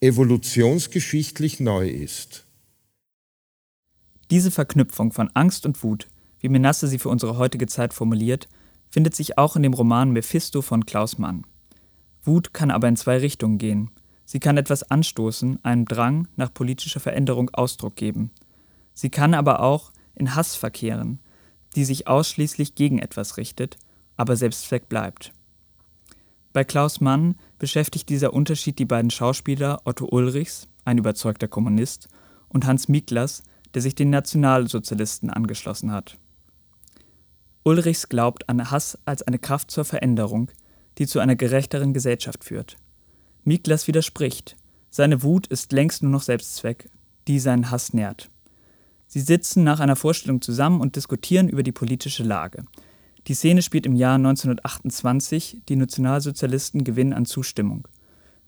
evolutionsgeschichtlich 0.00 1.60
neu 1.60 1.88
ist. 1.88 2.42
Diese 4.32 4.50
Verknüpfung 4.50 5.12
von 5.12 5.30
Angst 5.34 5.64
und 5.66 5.84
Wut, 5.84 6.08
wie 6.42 6.50
Menasse 6.50 6.88
sie 6.88 6.98
für 6.98 7.08
unsere 7.08 7.38
heutige 7.38 7.66
Zeit 7.66 7.94
formuliert, 7.94 8.48
findet 8.90 9.14
sich 9.14 9.38
auch 9.38 9.56
in 9.56 9.62
dem 9.62 9.72
Roman 9.72 10.10
Mephisto 10.10 10.60
von 10.60 10.84
Klaus 10.84 11.16
Mann. 11.16 11.46
Wut 12.22 12.52
kann 12.52 12.70
aber 12.70 12.88
in 12.88 12.96
zwei 12.96 13.16
Richtungen 13.18 13.56
gehen. 13.56 13.90
Sie 14.26 14.38
kann 14.38 14.58
etwas 14.58 14.82
anstoßen, 14.90 15.64
einem 15.64 15.86
Drang 15.86 16.28
nach 16.36 16.52
politischer 16.52 17.00
Veränderung 17.00 17.50
Ausdruck 17.50 17.96
geben. 17.96 18.30
Sie 18.92 19.08
kann 19.08 19.34
aber 19.34 19.60
auch 19.60 19.92
in 20.14 20.34
Hass 20.34 20.54
verkehren, 20.54 21.20
die 21.74 21.84
sich 21.84 22.06
ausschließlich 22.06 22.74
gegen 22.74 22.98
etwas 22.98 23.36
richtet, 23.36 23.78
aber 24.16 24.36
Selbstzweck 24.36 24.88
bleibt. 24.88 25.32
Bei 26.52 26.64
Klaus 26.64 27.00
Mann 27.00 27.36
beschäftigt 27.58 28.10
dieser 28.10 28.34
Unterschied 28.34 28.78
die 28.78 28.84
beiden 28.84 29.10
Schauspieler 29.10 29.80
Otto 29.84 30.06
Ulrichs, 30.10 30.68
ein 30.84 30.98
überzeugter 30.98 31.48
Kommunist, 31.48 32.08
und 32.48 32.66
Hans 32.66 32.88
Miklas, 32.88 33.42
der 33.72 33.80
sich 33.80 33.94
den 33.94 34.10
Nationalsozialisten 34.10 35.30
angeschlossen 35.30 35.92
hat. 35.92 36.18
Ulrichs 37.64 38.08
glaubt 38.08 38.48
an 38.48 38.70
Hass 38.70 38.98
als 39.04 39.22
eine 39.22 39.38
Kraft 39.38 39.70
zur 39.70 39.84
Veränderung, 39.84 40.50
die 40.98 41.06
zu 41.06 41.20
einer 41.20 41.36
gerechteren 41.36 41.94
Gesellschaft 41.94 42.44
führt. 42.44 42.76
Miklas 43.44 43.86
widerspricht, 43.86 44.56
seine 44.90 45.22
Wut 45.22 45.46
ist 45.46 45.72
längst 45.72 46.02
nur 46.02 46.12
noch 46.12 46.22
Selbstzweck, 46.22 46.90
die 47.28 47.38
seinen 47.38 47.70
Hass 47.70 47.94
nährt. 47.94 48.30
Sie 49.06 49.20
sitzen 49.20 49.64
nach 49.64 49.80
einer 49.80 49.96
Vorstellung 49.96 50.40
zusammen 50.40 50.80
und 50.80 50.96
diskutieren 50.96 51.48
über 51.48 51.62
die 51.62 51.72
politische 51.72 52.24
Lage. 52.24 52.64
Die 53.28 53.34
Szene 53.34 53.62
spielt 53.62 53.86
im 53.86 53.94
Jahr 53.94 54.16
1928, 54.16 55.62
die 55.68 55.76
Nationalsozialisten 55.76 56.82
gewinnen 56.82 57.12
an 57.12 57.26
Zustimmung. 57.26 57.86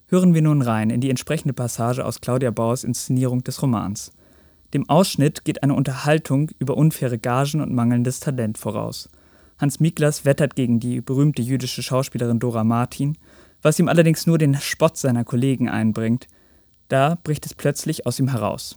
Hören 0.06 0.34
wir 0.34 0.42
nun 0.42 0.62
rein 0.62 0.90
in 0.90 1.00
die 1.00 1.10
entsprechende 1.10 1.54
Passage 1.54 2.04
aus 2.04 2.20
Claudia 2.20 2.50
Bauers 2.50 2.82
Inszenierung 2.82 3.44
des 3.44 3.62
Romans. 3.62 4.12
Dem 4.74 4.88
Ausschnitt 4.88 5.44
geht 5.44 5.62
eine 5.62 5.74
Unterhaltung 5.74 6.50
über 6.58 6.76
unfaire 6.76 7.16
Gagen 7.16 7.60
und 7.60 7.72
mangelndes 7.72 8.18
Talent 8.18 8.58
voraus. 8.58 9.08
Hans 9.58 9.78
Miklas 9.78 10.24
wettert 10.24 10.56
gegen 10.56 10.80
die 10.80 11.00
berühmte 11.00 11.42
jüdische 11.42 11.80
Schauspielerin 11.80 12.40
Dora 12.40 12.64
Martin, 12.64 13.16
was 13.62 13.78
ihm 13.78 13.88
allerdings 13.88 14.26
nur 14.26 14.36
den 14.36 14.56
Spott 14.56 14.96
seiner 14.96 15.24
Kollegen 15.24 15.68
einbringt. 15.68 16.26
Da 16.88 17.16
bricht 17.22 17.46
es 17.46 17.54
plötzlich 17.54 18.04
aus 18.04 18.18
ihm 18.18 18.28
heraus. 18.28 18.76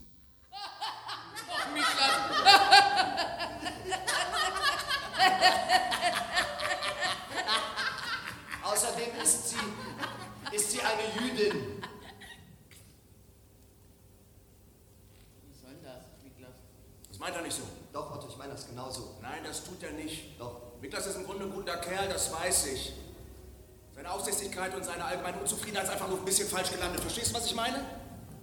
Unzufriedenheit 24.67 24.75
und 24.75 24.86
seine 24.86 25.06
allgemeine 25.06 25.39
Unzufriedenheit 25.39 25.86
ist 25.86 25.91
einfach 25.91 26.08
nur 26.08 26.20
ein 26.20 26.25
bisschen 26.25 26.48
falsch 26.48 26.72
gelandet. 26.72 27.01
Verstehst 27.01 27.32
du, 27.32 27.36
was 27.36 27.46
ich 27.46 27.56
meine? 27.56 27.79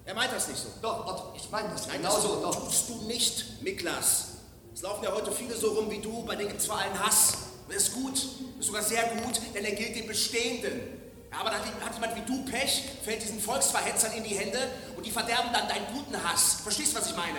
Er 0.04 0.14
meint 0.14 0.32
das 0.32 0.48
nicht 0.48 0.60
so. 0.60 0.68
Doch, 0.82 1.06
Otto, 1.06 1.32
ich 1.36 1.50
meine 1.50 1.68
das 1.70 1.86
Nein, 1.86 1.98
genauso. 1.98 2.42
Das 2.42 2.58
tust 2.58 2.88
du 2.88 3.02
nicht, 3.06 3.62
Miklas. 3.62 4.26
Es 4.74 4.82
laufen 4.82 5.04
ja 5.04 5.12
heute 5.12 5.32
viele 5.32 5.56
so 5.56 5.72
rum 5.72 5.90
wie 5.90 6.00
du, 6.00 6.24
bei 6.24 6.36
denen 6.36 6.48
gibt 6.48 6.60
es 6.60 6.66
zwar 6.66 6.80
allen 6.80 6.98
Hass. 6.98 7.34
Das 7.68 7.76
ist 7.76 7.94
gut, 7.94 8.14
ist 8.14 8.66
sogar 8.66 8.82
sehr 8.82 9.02
gut, 9.04 9.40
denn 9.54 9.64
er 9.64 9.72
gilt 9.72 9.96
den 9.96 10.06
Bestehenden. 10.06 11.00
Ja, 11.32 11.40
aber 11.40 11.50
dann 11.50 11.60
hat 11.60 11.94
jemand 11.94 12.16
wie 12.16 12.20
du 12.20 12.44
Pech, 12.44 12.84
fällt 13.02 13.22
diesen 13.22 13.40
Volksverhetzern 13.40 14.12
in 14.12 14.24
die 14.24 14.36
Hände 14.36 14.58
und 14.96 15.06
die 15.06 15.10
verderben 15.10 15.50
dann 15.52 15.68
deinen 15.68 15.86
guten 15.94 16.22
Hass. 16.22 16.60
Verstehst 16.62 16.92
du, 16.92 17.00
was 17.00 17.06
ich 17.06 17.16
meine? 17.16 17.38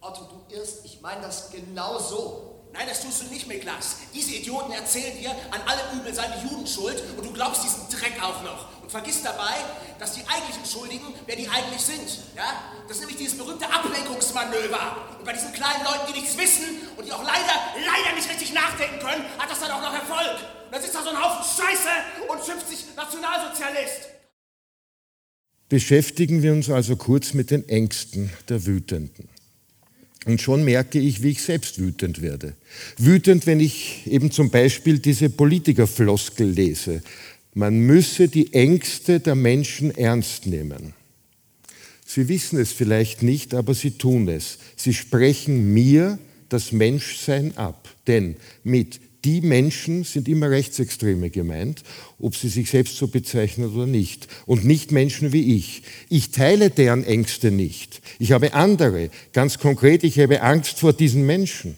Otto, 0.00 0.24
du 0.24 0.54
irrst, 0.54 0.84
ich 0.84 1.00
meine 1.00 1.22
das 1.22 1.50
genau 1.50 1.98
so. 1.98 2.59
Nein, 2.72 2.86
das 2.86 3.02
tust 3.02 3.22
du 3.22 3.26
nicht, 3.26 3.48
Miklas. 3.48 3.96
Diese 4.14 4.32
Idioten 4.34 4.72
erzählen 4.72 5.18
dir, 5.18 5.30
an 5.50 5.60
allem 5.66 6.00
Übel 6.00 6.14
sei 6.14 6.26
die 6.38 6.48
Juden 6.48 6.66
schuld 6.66 7.02
und 7.16 7.26
du 7.26 7.32
glaubst 7.32 7.64
diesen 7.64 7.88
Dreck 7.90 8.22
auch 8.22 8.42
noch. 8.42 8.82
Und 8.82 8.90
vergisst 8.90 9.24
dabei, 9.24 9.54
dass 9.98 10.12
die 10.12 10.22
eigentlichen 10.26 10.64
Schuldigen, 10.64 11.06
wer 11.26 11.36
die 11.36 11.48
eigentlich 11.48 11.80
sind. 11.80 12.06
Ja? 12.36 12.62
Das 12.86 12.96
ist 12.96 13.00
nämlich 13.00 13.18
dieses 13.18 13.36
berühmte 13.36 13.66
Ablenkungsmanöver. 13.66 15.18
Und 15.18 15.24
bei 15.24 15.32
diesen 15.32 15.52
kleinen 15.52 15.82
Leuten, 15.82 16.12
die 16.12 16.20
nichts 16.20 16.38
wissen 16.38 16.86
und 16.96 17.06
die 17.06 17.12
auch 17.12 17.24
leider, 17.24 17.54
leider 17.74 18.14
nicht 18.14 18.28
richtig 18.30 18.52
nachdenken 18.52 19.00
können, 19.00 19.24
hat 19.38 19.50
das 19.50 19.58
dann 19.58 19.72
auch 19.72 19.82
noch 19.82 19.94
Erfolg. 19.94 20.38
Und 20.66 20.72
dann 20.72 20.82
sitzt 20.82 20.94
da 20.94 21.02
so 21.02 21.10
ein 21.10 21.20
Haufen 21.20 21.42
Scheiße 21.42 21.90
und 22.28 22.44
schimpft 22.44 22.68
sich 22.68 22.84
Nationalsozialist. 22.94 24.10
Beschäftigen 25.68 26.42
wir 26.42 26.52
uns 26.52 26.70
also 26.70 26.96
kurz 26.96 27.32
mit 27.32 27.50
den 27.50 27.68
Ängsten 27.68 28.30
der 28.48 28.66
Wütenden. 28.66 29.28
Und 30.26 30.40
schon 30.40 30.64
merke 30.64 30.98
ich, 30.98 31.22
wie 31.22 31.30
ich 31.30 31.42
selbst 31.42 31.78
wütend 31.78 32.20
werde. 32.20 32.54
Wütend, 32.98 33.46
wenn 33.46 33.60
ich 33.60 34.02
eben 34.06 34.30
zum 34.30 34.50
Beispiel 34.50 34.98
diese 34.98 35.30
Politikerfloskel 35.30 36.48
lese. 36.48 37.02
Man 37.54 37.80
müsse 37.80 38.28
die 38.28 38.52
Ängste 38.52 39.20
der 39.20 39.34
Menschen 39.34 39.90
ernst 39.96 40.46
nehmen. 40.46 40.92
Sie 42.04 42.28
wissen 42.28 42.58
es 42.58 42.72
vielleicht 42.72 43.22
nicht, 43.22 43.54
aber 43.54 43.72
sie 43.72 43.92
tun 43.92 44.28
es. 44.28 44.58
Sie 44.76 44.92
sprechen 44.92 45.72
mir 45.72 46.18
das 46.48 46.72
Menschsein 46.72 47.56
ab. 47.56 47.88
Denn 48.06 48.36
mit 48.62 49.00
die 49.24 49.40
Menschen 49.40 50.04
sind 50.04 50.28
immer 50.28 50.50
Rechtsextreme 50.50 51.30
gemeint, 51.30 51.82
ob 52.18 52.36
sie 52.36 52.48
sich 52.48 52.70
selbst 52.70 52.96
so 52.96 53.08
bezeichnen 53.08 53.74
oder 53.74 53.86
nicht. 53.86 54.28
Und 54.46 54.64
nicht 54.64 54.92
Menschen 54.92 55.32
wie 55.32 55.56
ich. 55.56 55.82
Ich 56.08 56.30
teile 56.30 56.70
deren 56.70 57.04
Ängste 57.04 57.50
nicht. 57.50 58.00
Ich 58.18 58.32
habe 58.32 58.54
andere. 58.54 59.10
Ganz 59.32 59.58
konkret, 59.58 60.04
ich 60.04 60.18
habe 60.18 60.42
Angst 60.42 60.78
vor 60.78 60.92
diesen 60.92 61.26
Menschen. 61.26 61.76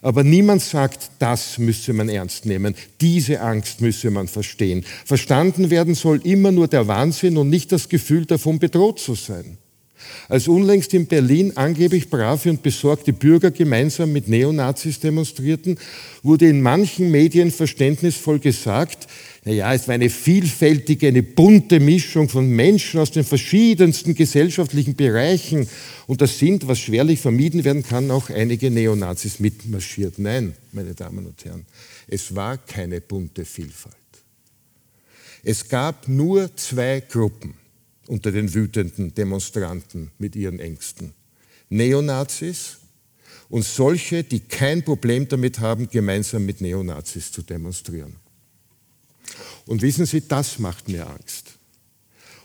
Aber 0.00 0.22
niemand 0.22 0.62
sagt, 0.62 1.10
das 1.18 1.58
müsse 1.58 1.92
man 1.92 2.08
ernst 2.08 2.46
nehmen, 2.46 2.76
diese 3.00 3.40
Angst 3.40 3.80
müsse 3.80 4.10
man 4.10 4.28
verstehen. 4.28 4.84
Verstanden 5.04 5.70
werden 5.70 5.94
soll 5.94 6.20
immer 6.24 6.52
nur 6.52 6.68
der 6.68 6.86
Wahnsinn 6.86 7.36
und 7.36 7.50
nicht 7.50 7.72
das 7.72 7.88
Gefühl 7.88 8.24
davon 8.24 8.60
bedroht 8.60 9.00
zu 9.00 9.14
sein. 9.14 9.58
Als 10.28 10.48
unlängst 10.48 10.92
in 10.94 11.06
Berlin 11.06 11.52
angeblich 11.56 12.10
brave 12.10 12.50
und 12.50 12.62
besorgte 12.62 13.12
Bürger 13.12 13.50
gemeinsam 13.50 14.12
mit 14.12 14.28
Neonazis 14.28 15.00
demonstrierten, 15.00 15.78
wurde 16.22 16.48
in 16.48 16.60
manchen 16.60 17.10
Medien 17.10 17.50
verständnisvoll 17.50 18.38
gesagt, 18.38 19.06
naja, 19.44 19.72
es 19.72 19.88
war 19.88 19.94
eine 19.94 20.10
vielfältige, 20.10 21.08
eine 21.08 21.22
bunte 21.22 21.80
Mischung 21.80 22.28
von 22.28 22.50
Menschen 22.50 23.00
aus 23.00 23.10
den 23.10 23.24
verschiedensten 23.24 24.14
gesellschaftlichen 24.14 24.94
Bereichen. 24.94 25.66
Und 26.06 26.20
das 26.20 26.38
sind, 26.38 26.68
was 26.68 26.78
schwerlich 26.78 27.20
vermieden 27.20 27.64
werden 27.64 27.82
kann, 27.82 28.10
auch 28.10 28.28
einige 28.28 28.70
Neonazis 28.70 29.40
mitmarschiert. 29.40 30.18
Nein, 30.18 30.54
meine 30.72 30.94
Damen 30.94 31.26
und 31.26 31.42
Herren, 31.44 31.64
es 32.06 32.34
war 32.34 32.58
keine 32.58 33.00
bunte 33.00 33.44
Vielfalt. 33.44 33.94
Es 35.42 35.68
gab 35.68 36.08
nur 36.08 36.54
zwei 36.56 37.00
Gruppen 37.00 37.54
unter 38.08 38.32
den 38.32 38.52
wütenden 38.54 39.14
Demonstranten 39.14 40.10
mit 40.18 40.34
ihren 40.34 40.58
Ängsten. 40.58 41.12
Neonazis 41.68 42.78
und 43.50 43.64
solche, 43.64 44.24
die 44.24 44.40
kein 44.40 44.82
Problem 44.82 45.28
damit 45.28 45.60
haben, 45.60 45.88
gemeinsam 45.88 46.44
mit 46.44 46.60
Neonazis 46.60 47.30
zu 47.30 47.42
demonstrieren. 47.42 48.16
Und 49.66 49.82
wissen 49.82 50.06
Sie, 50.06 50.26
das 50.26 50.58
macht 50.58 50.88
mir 50.88 51.06
Angst. 51.06 51.58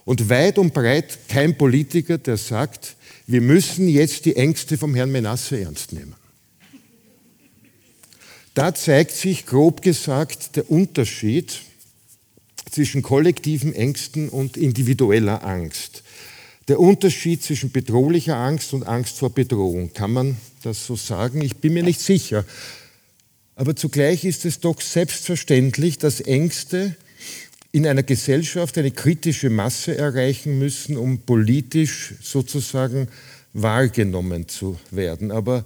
Und 0.06 0.30
weit 0.30 0.58
und 0.58 0.74
breit 0.74 1.18
kein 1.30 1.58
Politiker, 1.58 2.18
der 2.18 2.36
sagt, 2.36 2.98
wir 3.26 3.40
müssen 3.40 3.88
jetzt 3.88 4.26
die 4.26 4.36
Ängste 4.36 4.78
vom 4.78 4.94
Herrn 4.94 5.12
Menasse 5.12 5.62
ernst 5.62 5.94
nehmen. 5.94 6.16
Da 8.54 8.76
zeigt 8.76 9.12
sich 9.12 9.46
grob 9.46 9.82
gesagt 9.82 10.58
der 10.58 10.70
Unterschied 10.70 11.62
zwischen 12.70 13.02
kollektiven 13.02 13.74
Ängsten 13.74 14.30
und 14.30 14.58
individueller 14.58 15.46
Angst. 15.46 16.04
Der 16.68 16.80
Unterschied 16.80 17.44
zwischen 17.44 17.72
bedrohlicher 17.72 18.38
Angst 18.38 18.74
und 18.74 18.88
Angst 18.88 19.18
vor 19.20 19.30
Bedrohung. 19.30 19.92
Kann 19.94 20.14
man 20.14 20.38
das 20.64 20.86
so 20.86 20.96
sagen? 20.96 21.42
Ich 21.42 21.58
bin 21.58 21.74
mir 21.74 21.84
nicht 21.84 22.00
sicher. 22.00 22.46
Aber 23.56 23.76
zugleich 23.76 24.24
ist 24.24 24.46
es 24.46 24.60
doch 24.60 24.80
selbstverständlich, 24.82 25.98
dass 25.98 26.22
Ängste 26.22 26.96
in 27.72 27.86
einer 27.86 28.04
Gesellschaft 28.04 28.78
eine 28.78 28.92
kritische 28.92 29.50
Masse 29.50 29.98
erreichen 29.98 30.58
müssen, 30.58 30.96
um 30.96 31.20
politisch 31.20 32.14
sozusagen 32.22 33.08
wahrgenommen 33.54 34.48
zu 34.48 34.80
werden. 34.92 35.32
Aber 35.32 35.66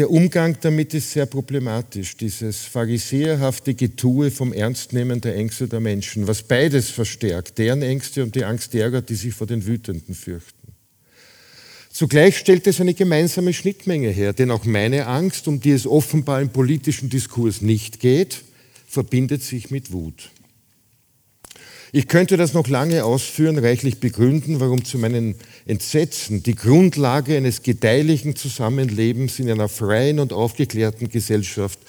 der 0.00 0.10
Umgang 0.10 0.56
damit 0.62 0.94
ist 0.94 1.10
sehr 1.10 1.26
problematisch, 1.26 2.16
dieses 2.16 2.60
pharisäerhafte 2.60 3.74
Getue 3.74 4.30
vom 4.30 4.54
Ernstnehmen 4.54 5.20
der 5.20 5.36
Ängste 5.36 5.68
der 5.68 5.80
Menschen, 5.80 6.26
was 6.26 6.42
beides 6.42 6.88
verstärkt, 6.88 7.58
deren 7.58 7.82
Ängste 7.82 8.22
und 8.22 8.34
die 8.34 8.44
Angst 8.44 8.72
derer, 8.72 9.02
die 9.02 9.14
sich 9.14 9.34
vor 9.34 9.46
den 9.46 9.66
Wütenden 9.66 10.14
fürchten. 10.14 10.72
Zugleich 11.92 12.38
stellt 12.38 12.66
es 12.66 12.80
eine 12.80 12.94
gemeinsame 12.94 13.52
Schnittmenge 13.52 14.08
her, 14.08 14.32
denn 14.32 14.50
auch 14.50 14.64
meine 14.64 15.06
Angst, 15.06 15.46
um 15.48 15.60
die 15.60 15.72
es 15.72 15.86
offenbar 15.86 16.40
im 16.40 16.48
politischen 16.48 17.10
Diskurs 17.10 17.60
nicht 17.60 18.00
geht, 18.00 18.42
verbindet 18.86 19.42
sich 19.42 19.70
mit 19.70 19.92
Wut. 19.92 20.30
Ich 21.92 22.06
könnte 22.06 22.36
das 22.36 22.52
noch 22.54 22.68
lange 22.68 23.04
ausführen, 23.04 23.58
reichlich 23.58 23.98
begründen, 23.98 24.60
warum 24.60 24.84
zu 24.84 24.96
meinen 24.98 25.34
Entsetzen 25.66 26.42
die 26.42 26.54
Grundlage 26.54 27.36
eines 27.36 27.62
gedeihlichen 27.62 28.36
Zusammenlebens 28.36 29.40
in 29.40 29.50
einer 29.50 29.68
freien 29.68 30.20
und 30.20 30.32
aufgeklärten 30.32 31.08
Gesellschaft 31.08 31.80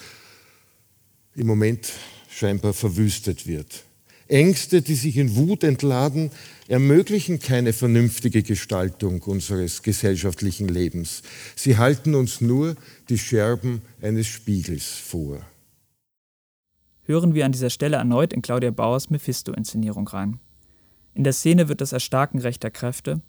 im 1.36 1.46
Moment 1.46 1.92
scheinbar 2.28 2.72
verwüstet 2.72 3.46
wird. 3.46 3.84
Ängste, 4.26 4.82
die 4.82 4.94
sich 4.94 5.18
in 5.18 5.36
Wut 5.36 5.62
entladen, 5.62 6.30
ermöglichen 6.66 7.38
keine 7.38 7.72
vernünftige 7.72 8.42
Gestaltung 8.42 9.22
unseres 9.22 9.82
gesellschaftlichen 9.82 10.68
Lebens. 10.68 11.22
Sie 11.54 11.76
halten 11.76 12.14
uns 12.14 12.40
nur 12.40 12.76
die 13.08 13.18
Scherben 13.18 13.82
eines 14.00 14.26
Spiegels 14.26 14.84
vor 14.84 15.44
hören 17.04 17.34
wir 17.34 17.44
an 17.44 17.52
dieser 17.52 17.70
Stelle 17.70 17.96
erneut 17.96 18.32
in 18.32 18.42
Claudia 18.42 18.70
Bauers 18.70 19.10
Mephisto-Inszenierung 19.10 20.06
rein. 20.08 20.40
In 21.14 21.24
der 21.24 21.32
Szene 21.32 21.68
wird 21.68 21.80
das 21.80 21.92
Erstarken 21.92 22.40
rechter 22.40 22.70
Kräfte, 22.70 23.20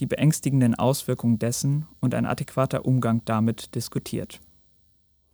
die 0.00 0.06
beängstigenden 0.06 0.74
Auswirkungen 0.74 1.38
dessen 1.38 1.86
und 2.00 2.14
ein 2.14 2.26
adäquater 2.26 2.84
Umgang 2.84 3.22
damit 3.24 3.74
diskutiert. 3.74 4.40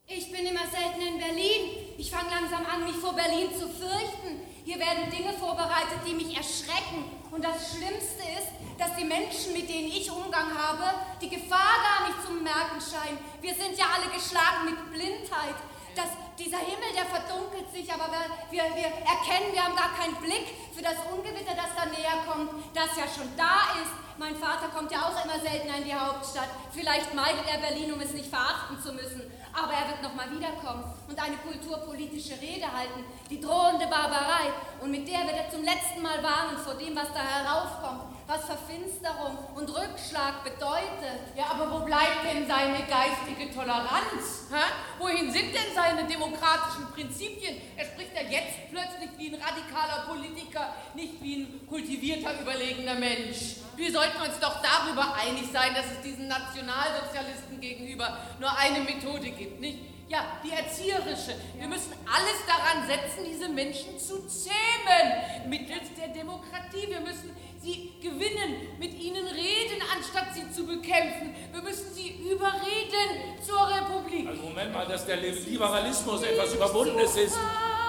Ich 0.07 0.31
bin 0.31 0.45
immer 0.45 0.66
selten 0.71 1.01
in 1.01 1.19
Berlin. 1.19 1.97
Ich 1.97 2.11
fange 2.11 2.31
langsam 2.31 2.66
an, 2.66 2.85
mich 2.85 2.97
vor 2.97 3.14
Berlin 3.14 3.49
zu 3.53 3.66
fürchten. 3.69 4.45
Hier 4.64 4.79
werden 4.79 5.11
Dinge 5.11 5.33
vorbereitet, 5.33 6.05
die 6.07 6.14
mich 6.14 6.37
erschrecken. 6.37 7.09
Und 7.31 7.43
das 7.43 7.73
Schlimmste 7.73 8.23
ist, 8.37 8.53
dass 8.79 8.95
die 8.97 9.05
Menschen, 9.05 9.53
mit 9.53 9.69
denen 9.69 9.88
ich 9.88 10.11
Umgang 10.11 10.53
habe, 10.53 10.85
die 11.23 11.31
Gefahr 11.31 11.81
gar 11.81 12.09
nicht 12.09 12.21
zu 12.27 12.33
merken 12.33 12.79
scheinen. 12.79 13.19
Wir 13.40 13.55
sind 13.55 13.79
ja 13.79 13.87
alle 13.97 14.12
geschlagen 14.12 14.69
mit 14.69 14.79
Blindheit 14.93 15.57
dass 15.94 16.11
dieser 16.38 16.59
Himmel, 16.59 16.92
der 16.94 17.07
verdunkelt 17.07 17.70
sich, 17.72 17.92
aber 17.92 18.09
wir, 18.11 18.64
wir, 18.64 18.76
wir 18.76 18.90
erkennen, 19.05 19.53
wir 19.53 19.64
haben 19.64 19.76
gar 19.76 19.94
keinen 19.94 20.16
Blick 20.16 20.46
für 20.74 20.83
das 20.83 20.96
Ungewitter, 21.12 21.55
das 21.55 21.74
da 21.76 21.87
näher 21.87 22.24
kommt, 22.26 22.50
das 22.74 22.96
ja 22.96 23.05
schon 23.05 23.29
da 23.37 23.76
ist. 23.83 23.92
Mein 24.18 24.37
Vater 24.37 24.68
kommt 24.68 24.92
ja 24.92 25.00
auch 25.09 25.24
immer 25.24 25.38
seltener 25.40 25.79
in 25.79 25.85
die 25.85 25.94
Hauptstadt. 25.94 26.48
Vielleicht 26.72 27.14
meidet 27.14 27.44
er 27.48 27.59
Berlin, 27.59 27.92
um 27.92 28.00
es 28.00 28.12
nicht 28.12 28.29
verachten 28.29 28.81
zu 28.83 28.92
müssen. 28.92 29.22
Aber 29.53 29.73
er 29.73 29.89
wird 29.89 30.03
nochmal 30.03 30.31
wiederkommen 30.31 30.85
und 31.09 31.19
eine 31.19 31.37
kulturpolitische 31.39 32.41
Rede 32.41 32.71
halten, 32.71 33.05
die 33.29 33.41
drohende 33.41 33.87
Barbarei. 33.87 34.53
Und 34.81 34.91
mit 34.91 35.07
der 35.09 35.21
wird 35.27 35.37
er 35.37 35.51
zum 35.51 35.65
letzten 35.65 36.03
Mal 36.03 36.23
warnen 36.23 36.59
vor 36.59 36.75
dem, 36.75 36.95
was 36.95 37.09
da 37.13 37.21
heraufkommt 37.21 38.11
was 38.31 38.45
Verfinsterung 38.45 39.37
und 39.57 39.69
Rückschlag 39.69 40.45
bedeutet. 40.45 41.35
Ja, 41.37 41.47
aber 41.51 41.69
wo 41.73 41.85
bleibt 41.85 42.23
denn 42.25 42.47
seine 42.47 42.79
geistige 42.87 43.53
Toleranz? 43.53 44.47
Ha? 44.53 44.71
Wohin 45.01 45.33
sind 45.33 45.53
denn 45.53 45.75
seine 45.75 46.05
demokratischen 46.07 46.87
Prinzipien? 46.95 47.57
Er 47.77 47.87
spricht 47.87 48.15
ja 48.15 48.23
jetzt 48.23 48.71
plötzlich 48.71 49.11
wie 49.19 49.35
ein 49.35 49.43
radikaler 49.43 50.07
Politiker, 50.07 50.75
nicht 50.95 51.21
wie 51.21 51.43
ein 51.43 51.67
kultivierter, 51.67 52.41
überlegener 52.41 52.95
Mensch. 52.95 53.57
Wir 53.75 53.91
sollten 53.91 54.23
uns 54.23 54.39
doch 54.39 54.63
darüber 54.63 55.13
einig 55.15 55.51
sein, 55.53 55.75
dass 55.75 55.87
es 55.87 56.01
diesen 56.03 56.29
Nationalsozialisten 56.29 57.61
gegenüber 57.61 58.17
nur 58.39 58.57
eine 58.57 58.81
Methode 58.81 59.31
gibt, 59.31 59.39
nicht? 59.59 59.79
Ja, 60.09 60.40
die 60.42 60.50
erzieherische. 60.50 61.37
Wir 61.57 61.68
müssen 61.68 61.92
alles 62.05 62.42
daran 62.44 62.85
setzen, 62.87 63.24
diese 63.24 63.48
Menschen 63.48 63.96
zu 63.96 64.26
zähmen, 64.26 65.48
mittels 65.48 65.94
der 65.96 66.09
Demokratie. 66.09 66.88
Wir 66.88 67.00
müssen 67.00 67.31
sie 67.62 67.92
gewinnen, 68.03 68.74
mit 68.81 68.92
ihnen 68.98 69.24
reden, 69.24 69.81
anstatt 69.94 70.35
sie 70.35 70.50
zu 70.50 70.66
bekämpfen. 70.66 71.33
Wir 71.53 71.62
müssen 71.62 71.94
sie 71.94 72.09
überreden 72.29 73.38
zur 73.40 73.68
Republik. 73.68 74.26
Also 74.29 74.42
Moment 74.42 74.72
mal, 74.72 74.87
dass 74.87 75.07
der 75.07 75.18
Liberalismus 75.18 76.22
etwas 76.22 76.55
Überwundenes 76.55 77.16
ist 77.16 77.38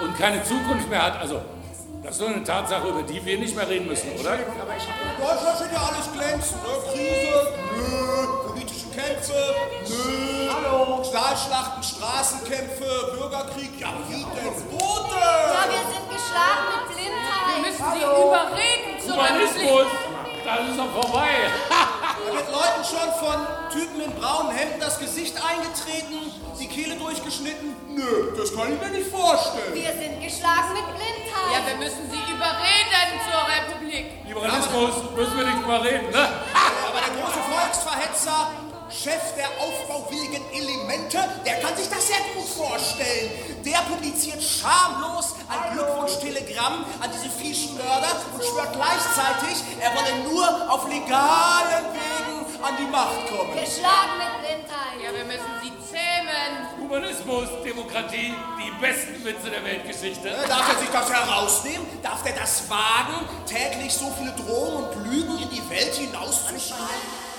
und 0.03 0.15
keine 0.15 0.43
Zukunft 0.43 0.89
mehr 0.89 1.03
hat. 1.03 1.19
Also 1.19 1.41
das 2.03 2.15
ist 2.15 2.21
doch 2.21 2.27
eine 2.27 2.43
Tatsache, 2.43 2.87
über 2.87 3.03
die 3.03 3.23
wir 3.25 3.37
nicht 3.39 3.55
mehr 3.55 3.67
reden 3.67 3.87
müssen, 3.87 4.11
oder? 4.19 4.35
In 4.35 4.45
Deutschland 4.45 5.57
steht 5.57 5.71
ja 5.71 5.89
alles 5.89 6.11
glänzend. 6.11 6.61
Ne? 6.63 6.69
Krise, 6.93 7.53
nö. 7.77 8.50
Kämpfe, 8.91 9.55
nö. 9.87 10.49
Hallo. 10.51 11.03
Stahlschlachten, 11.03 11.83
Straßenkämpfe, 11.83 13.15
Bürgerkrieg. 13.15 13.79
Ja, 13.79 13.93
wie 14.07 14.23
denn? 14.23 14.53
Tote! 14.69 15.15
Ja, 15.15 15.63
wir 15.71 15.83
sind 15.91 16.05
geschlagen 16.11 16.65
mit 16.75 16.95
Blindheit. 16.95 17.47
Wir 17.55 17.61
müssen 17.65 17.85
sie 17.93 18.03
überreden 18.03 18.91
zur 18.99 19.15
Humanismus, 19.15 19.87
das 20.43 20.69
ist 20.69 20.79
doch 20.79 21.01
vorbei. 21.01 21.29
Da 22.21 22.33
wird 22.37 22.51
Leuten 22.51 22.83
schon 22.85 23.09
von 23.17 23.37
Typen 23.71 23.99
in 24.01 24.13
braunen 24.13 24.51
Hemden 24.51 24.79
das 24.79 24.99
Gesicht 24.99 25.35
eingetreten, 25.41 26.31
die 26.59 26.67
Kehle 26.67 26.95
durchgeschnitten. 26.95 27.75
Nö, 27.89 28.37
das 28.37 28.55
kann 28.55 28.73
ich 28.73 28.79
mir 28.79 28.89
nicht 28.95 29.09
vorstellen. 29.09 29.73
Wir 29.73 29.91
sind 29.91 30.21
geschlagen 30.21 30.73
mit 30.77 30.85
Blindheit. 30.85 31.49
Ja, 31.49 31.65
wir 31.65 31.77
müssen 31.77 32.05
sie 32.11 32.21
überreden 32.31 33.15
zur 33.25 33.41
Republik. 33.41 34.05
Liberalismus 34.27 34.93
müssen 35.15 35.37
wir 35.37 35.45
nicht 35.45 35.63
überreden, 35.63 36.11
ne? 36.11 36.29
Aber 36.87 36.99
der 37.01 37.13
große 37.17 37.41
Volksverhetzer 37.49 38.51
Chef 38.91 39.35
der 39.37 39.47
aufbauwilligen 39.59 40.43
Elemente, 40.51 41.17
der 41.45 41.59
kann 41.61 41.75
sich 41.75 41.89
das 41.89 42.07
sehr 42.07 42.21
gut 42.35 42.47
vorstellen. 42.47 43.31
Der 43.65 43.79
publiziert 43.89 44.41
schamlos 44.41 45.35
ein 45.49 45.73
Glückwunschtelegramm 45.73 46.85
an 46.99 47.09
diese 47.13 47.29
fieschen 47.29 47.77
Mörder 47.77 48.15
und 48.33 48.43
schwört 48.43 48.73
gleichzeitig, 48.73 49.63
er 49.79 49.91
wolle 49.95 50.29
nur 50.29 50.71
auf 50.71 50.87
legalen 50.87 51.85
Wegen 51.93 52.63
an 52.63 52.75
die 52.77 52.91
Macht 52.91 53.27
kommen. 53.29 53.53
Geschlagen 53.53 54.17
mit 54.19 54.39
Blindheit. 54.39 55.01
Ja, 55.03 55.13
wir 55.15 55.25
müssen 55.25 55.49
sie 55.63 55.71
Humanismus, 56.91 57.47
Demokratie, 57.63 58.33
die 58.59 58.71
besten 58.81 59.23
Witze 59.23 59.49
der 59.49 59.63
Weltgeschichte. 59.63 60.27
Äh, 60.27 60.45
Darf 60.45 60.73
er 60.73 60.79
sich 60.79 60.89
das 60.89 61.09
herausnehmen? 61.09 61.87
Darf 62.03 62.25
er 62.25 62.33
das 62.33 62.69
wagen, 62.69 63.25
täglich 63.45 63.93
so 63.93 64.11
viele 64.17 64.31
Drohungen 64.33 64.89
und 64.89 65.05
Lügen 65.05 65.39
in 65.39 65.49
die 65.49 65.69
Welt 65.69 65.95
hinauszuschreien? 65.95 67.30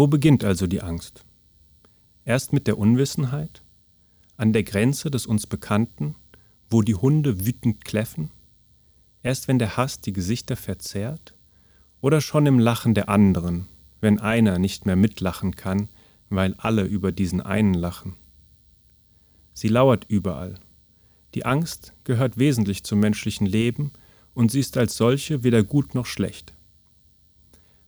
Wo 0.00 0.06
beginnt 0.06 0.44
also 0.44 0.66
die 0.66 0.80
Angst? 0.80 1.26
Erst 2.24 2.54
mit 2.54 2.66
der 2.66 2.78
Unwissenheit, 2.78 3.62
an 4.38 4.54
der 4.54 4.62
Grenze 4.62 5.10
des 5.10 5.26
uns 5.26 5.46
Bekannten, 5.46 6.14
wo 6.70 6.80
die 6.80 6.94
Hunde 6.94 7.44
wütend 7.44 7.84
kläffen? 7.84 8.30
Erst 9.22 9.46
wenn 9.46 9.58
der 9.58 9.76
Hass 9.76 10.00
die 10.00 10.14
Gesichter 10.14 10.56
verzerrt? 10.56 11.34
Oder 12.00 12.22
schon 12.22 12.46
im 12.46 12.58
Lachen 12.58 12.94
der 12.94 13.10
anderen, 13.10 13.68
wenn 14.00 14.18
einer 14.18 14.58
nicht 14.58 14.86
mehr 14.86 14.96
mitlachen 14.96 15.54
kann, 15.54 15.90
weil 16.30 16.54
alle 16.54 16.84
über 16.84 17.12
diesen 17.12 17.42
einen 17.42 17.74
lachen? 17.74 18.14
Sie 19.52 19.68
lauert 19.68 20.06
überall. 20.08 20.54
Die 21.34 21.44
Angst 21.44 21.92
gehört 22.04 22.38
wesentlich 22.38 22.84
zum 22.84 23.00
menschlichen 23.00 23.46
Leben 23.46 23.92
und 24.32 24.50
sie 24.50 24.60
ist 24.60 24.78
als 24.78 24.96
solche 24.96 25.44
weder 25.44 25.62
gut 25.62 25.94
noch 25.94 26.06
schlecht. 26.06 26.54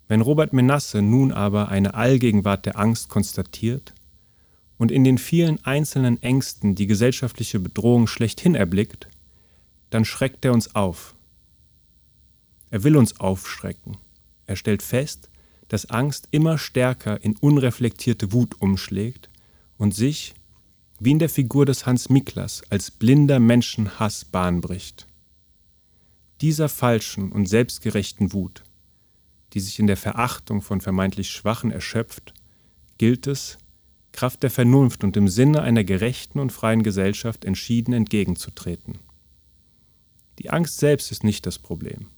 Wenn 0.09 0.21
Robert 0.21 0.53
Menasse 0.53 1.03
nun 1.03 1.33
aber 1.33 1.69
eine 1.69 1.95
Allgegenwart 1.95 2.67
der 2.67 2.79
Angst 2.79 3.09
konstatiert 3.09 3.95
und 4.79 4.91
in 4.91 5.05
den 5.05 5.19
vielen 5.19 5.65
einzelnen 5.65 6.21
Ängsten 6.23 6.75
die 6.75 6.87
gesellschaftliche 6.87 7.61
Bedrohung 7.61 8.07
schlechthin 8.07 8.55
erblickt, 8.55 9.09
dann 9.91 10.05
schreckt 10.05 10.45
er 10.45 10.53
uns 10.53 10.75
auf. 10.75 11.15
Er 12.71 12.83
will 12.85 12.97
uns 12.97 13.21
aufschrecken. 13.21 13.99
Er 14.47 14.57
stellt 14.57 14.83
fest, 14.83 15.29
dass 15.69 15.91
Angst 15.91 16.29
immer 16.31 16.59
stärker 16.59 17.23
in 17.23 17.37
unreflektierte 17.37 18.33
Wut 18.33 18.61
umschlägt 18.61 19.31
und 19.79 19.95
sich, 19.95 20.35
wie 20.99 21.13
in 21.13 21.19
der 21.19 21.29
Figur 21.29 21.67
des 21.67 21.87
Hans 21.87 22.09
Miklas, 22.09 22.63
als 22.71 22.91
blinder 22.91 23.41
Menschenhass 23.41 24.25
Bahn 24.25 24.61
bricht. 24.61 25.07
Dieser 26.41 26.69
falschen 26.69 27.33
und 27.33 27.47
selbstgerechten 27.47 28.33
Wut 28.33 28.63
die 29.53 29.61
sich 29.61 29.79
in 29.79 29.87
der 29.87 29.97
Verachtung 29.97 30.63
von 30.63 30.81
vermeintlich 30.81 31.31
Schwachen 31.31 31.71
erschöpft, 31.71 32.33
gilt 32.99 33.27
es, 33.27 33.59
Kraft 34.13 34.43
der 34.43 34.51
Vernunft 34.51 35.05
und 35.05 35.17
im 35.17 35.29
Sinne 35.29 35.63
einer 35.63 35.85
gerechten 35.85 36.39
und 36.39 36.53
freien 36.53 36.83
Gesellschaft 36.83 37.45
entschieden 37.45 37.95
entgegenzutreten. 37.95 38.99
Die 40.39 40.51
Angst 40.51 40.79
selbst 40.79 41.11
ist 41.11 41.25
nicht 41.25 41.47
das 41.47 41.59
Problem. 41.59 42.09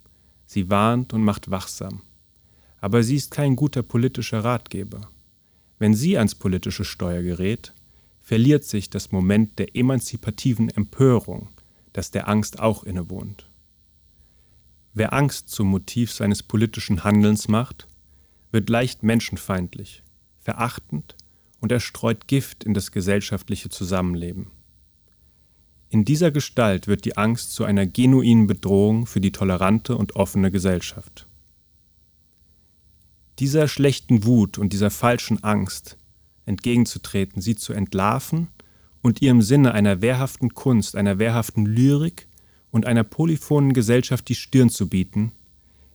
Sie 0.46 0.70
warnt 0.70 1.12
und 1.12 1.22
macht 1.22 1.50
wachsam. 1.50 2.02
Aber 2.80 3.02
sie 3.02 3.16
ist 3.16 3.30
kein 3.30 3.56
guter 3.56 3.82
politischer 3.82 4.44
Ratgeber. 4.44 5.10
Wenn 5.78 5.94
sie 5.94 6.18
ans 6.18 6.34
politische 6.34 6.84
Steuer 6.84 7.22
gerät, 7.22 7.72
verliert 8.20 8.64
sich 8.64 8.90
das 8.90 9.12
Moment 9.12 9.58
der 9.58 9.76
emanzipativen 9.76 10.70
Empörung, 10.70 11.48
das 11.92 12.10
der 12.10 12.28
Angst 12.28 12.60
auch 12.60 12.84
innewohnt. 12.84 13.48
Wer 14.96 15.12
Angst 15.12 15.48
zum 15.48 15.66
Motiv 15.66 16.12
seines 16.12 16.44
politischen 16.44 17.02
Handelns 17.02 17.48
macht, 17.48 17.88
wird 18.52 18.70
leicht 18.70 19.02
menschenfeindlich, 19.02 20.04
verachtend 20.40 21.16
und 21.58 21.72
er 21.72 21.80
streut 21.80 22.28
Gift 22.28 22.62
in 22.62 22.74
das 22.74 22.92
gesellschaftliche 22.92 23.68
Zusammenleben. 23.70 24.52
In 25.88 26.04
dieser 26.04 26.30
Gestalt 26.30 26.86
wird 26.86 27.04
die 27.04 27.16
Angst 27.16 27.52
zu 27.52 27.64
einer 27.64 27.86
genuinen 27.86 28.46
Bedrohung 28.46 29.06
für 29.06 29.20
die 29.20 29.32
tolerante 29.32 29.96
und 29.96 30.14
offene 30.14 30.52
Gesellschaft. 30.52 31.26
Dieser 33.40 33.66
schlechten 33.66 34.24
Wut 34.24 34.58
und 34.58 34.72
dieser 34.72 34.90
falschen 34.90 35.42
Angst 35.42 35.96
entgegenzutreten, 36.46 37.42
sie 37.42 37.56
zu 37.56 37.72
entlarven 37.72 38.46
und 39.02 39.22
ihr 39.22 39.32
im 39.32 39.42
Sinne 39.42 39.72
einer 39.72 40.02
wehrhaften 40.02 40.54
Kunst, 40.54 40.94
einer 40.94 41.18
wehrhaften 41.18 41.66
Lyrik 41.66 42.28
und 42.74 42.86
einer 42.86 43.04
polyphonen 43.04 43.72
Gesellschaft 43.72 44.28
die 44.28 44.34
Stirn 44.34 44.68
zu 44.68 44.88
bieten, 44.88 45.30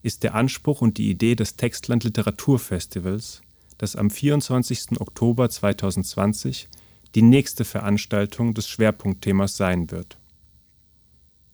ist 0.01 0.23
der 0.23 0.33
Anspruch 0.33 0.79
und 0.81 0.97
die 0.97 1.09
Idee 1.09 1.35
des 1.35 1.57
Textland 1.57 2.05
Literaturfestivals, 2.05 3.41
das 3.77 3.97
am 3.97 4.09
24. 4.09 5.01
Oktober 5.01 5.49
2020 5.49 6.69
die 7.15 7.21
nächste 7.21 7.65
Veranstaltung 7.65 8.53
des 8.53 8.69
Schwerpunktthemas 8.69 9.57
sein 9.57 9.91
wird. 9.91 10.17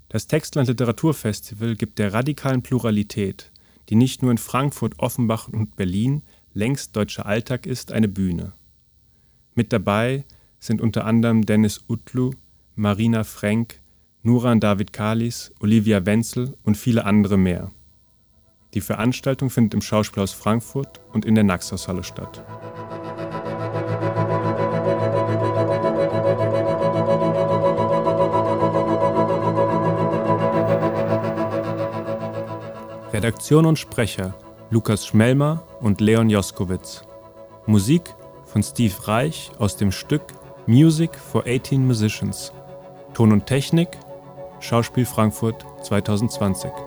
Das 0.10 0.28
Textland 0.28 0.68
Literaturfestival 0.68 1.76
gibt 1.76 1.98
der 1.98 2.14
radikalen 2.14 2.62
Pluralität, 2.62 3.52
die 3.90 3.96
nicht 3.96 4.22
nur 4.22 4.30
in 4.30 4.38
Frankfurt, 4.38 5.00
Offenbach 5.00 5.48
und 5.48 5.76
Berlin 5.76 6.22
längst 6.54 6.96
deutscher 6.96 7.26
Alltag 7.26 7.66
ist, 7.66 7.92
eine 7.92 8.08
Bühne. 8.08 8.54
Mit 9.56 9.74
dabei 9.74 10.24
sind 10.60 10.82
unter 10.82 11.06
anderem 11.06 11.48
Dennis 11.48 11.84
Utlu, 11.90 12.30
Marina 12.76 13.24
Frenk, 13.24 13.80
Nuran 14.28 14.60
David 14.60 14.92
Kalis, 14.92 15.54
Olivia 15.60 16.04
Wenzel 16.04 16.58
und 16.64 16.78
viele 16.78 17.06
andere 17.06 17.38
mehr. 17.38 17.70
Die 18.74 18.82
Veranstaltung 18.82 19.52
findet 19.52 19.76
im 19.76 19.84
Schauspielhaus 19.84 20.34
Frankfurt 20.34 21.00
und 21.14 21.26
in 21.26 21.36
der 21.36 21.44
Naxos-Halle 21.44 22.04
statt. 22.04 22.44
Redaktion 33.14 33.68
und 33.68 33.78
Sprecher 33.78 34.34
Lukas 34.72 35.06
Schmelmer 35.06 35.68
und 35.82 36.02
Leon 36.02 36.32
Joskowitz. 36.32 37.04
Musik 37.68 38.16
von 38.46 38.64
Steve 38.64 39.08
Reich 39.08 39.52
aus 39.60 39.78
dem 39.78 39.92
Stück 39.92 40.24
Music 40.66 41.16
for 41.16 41.44
18 41.46 41.86
Musicians. 41.86 42.52
Ton 43.14 43.32
und 43.32 43.46
Technik 43.46 44.00
Schauspiel 44.60 45.06
Frankfurt 45.06 45.66
2020. 45.84 46.85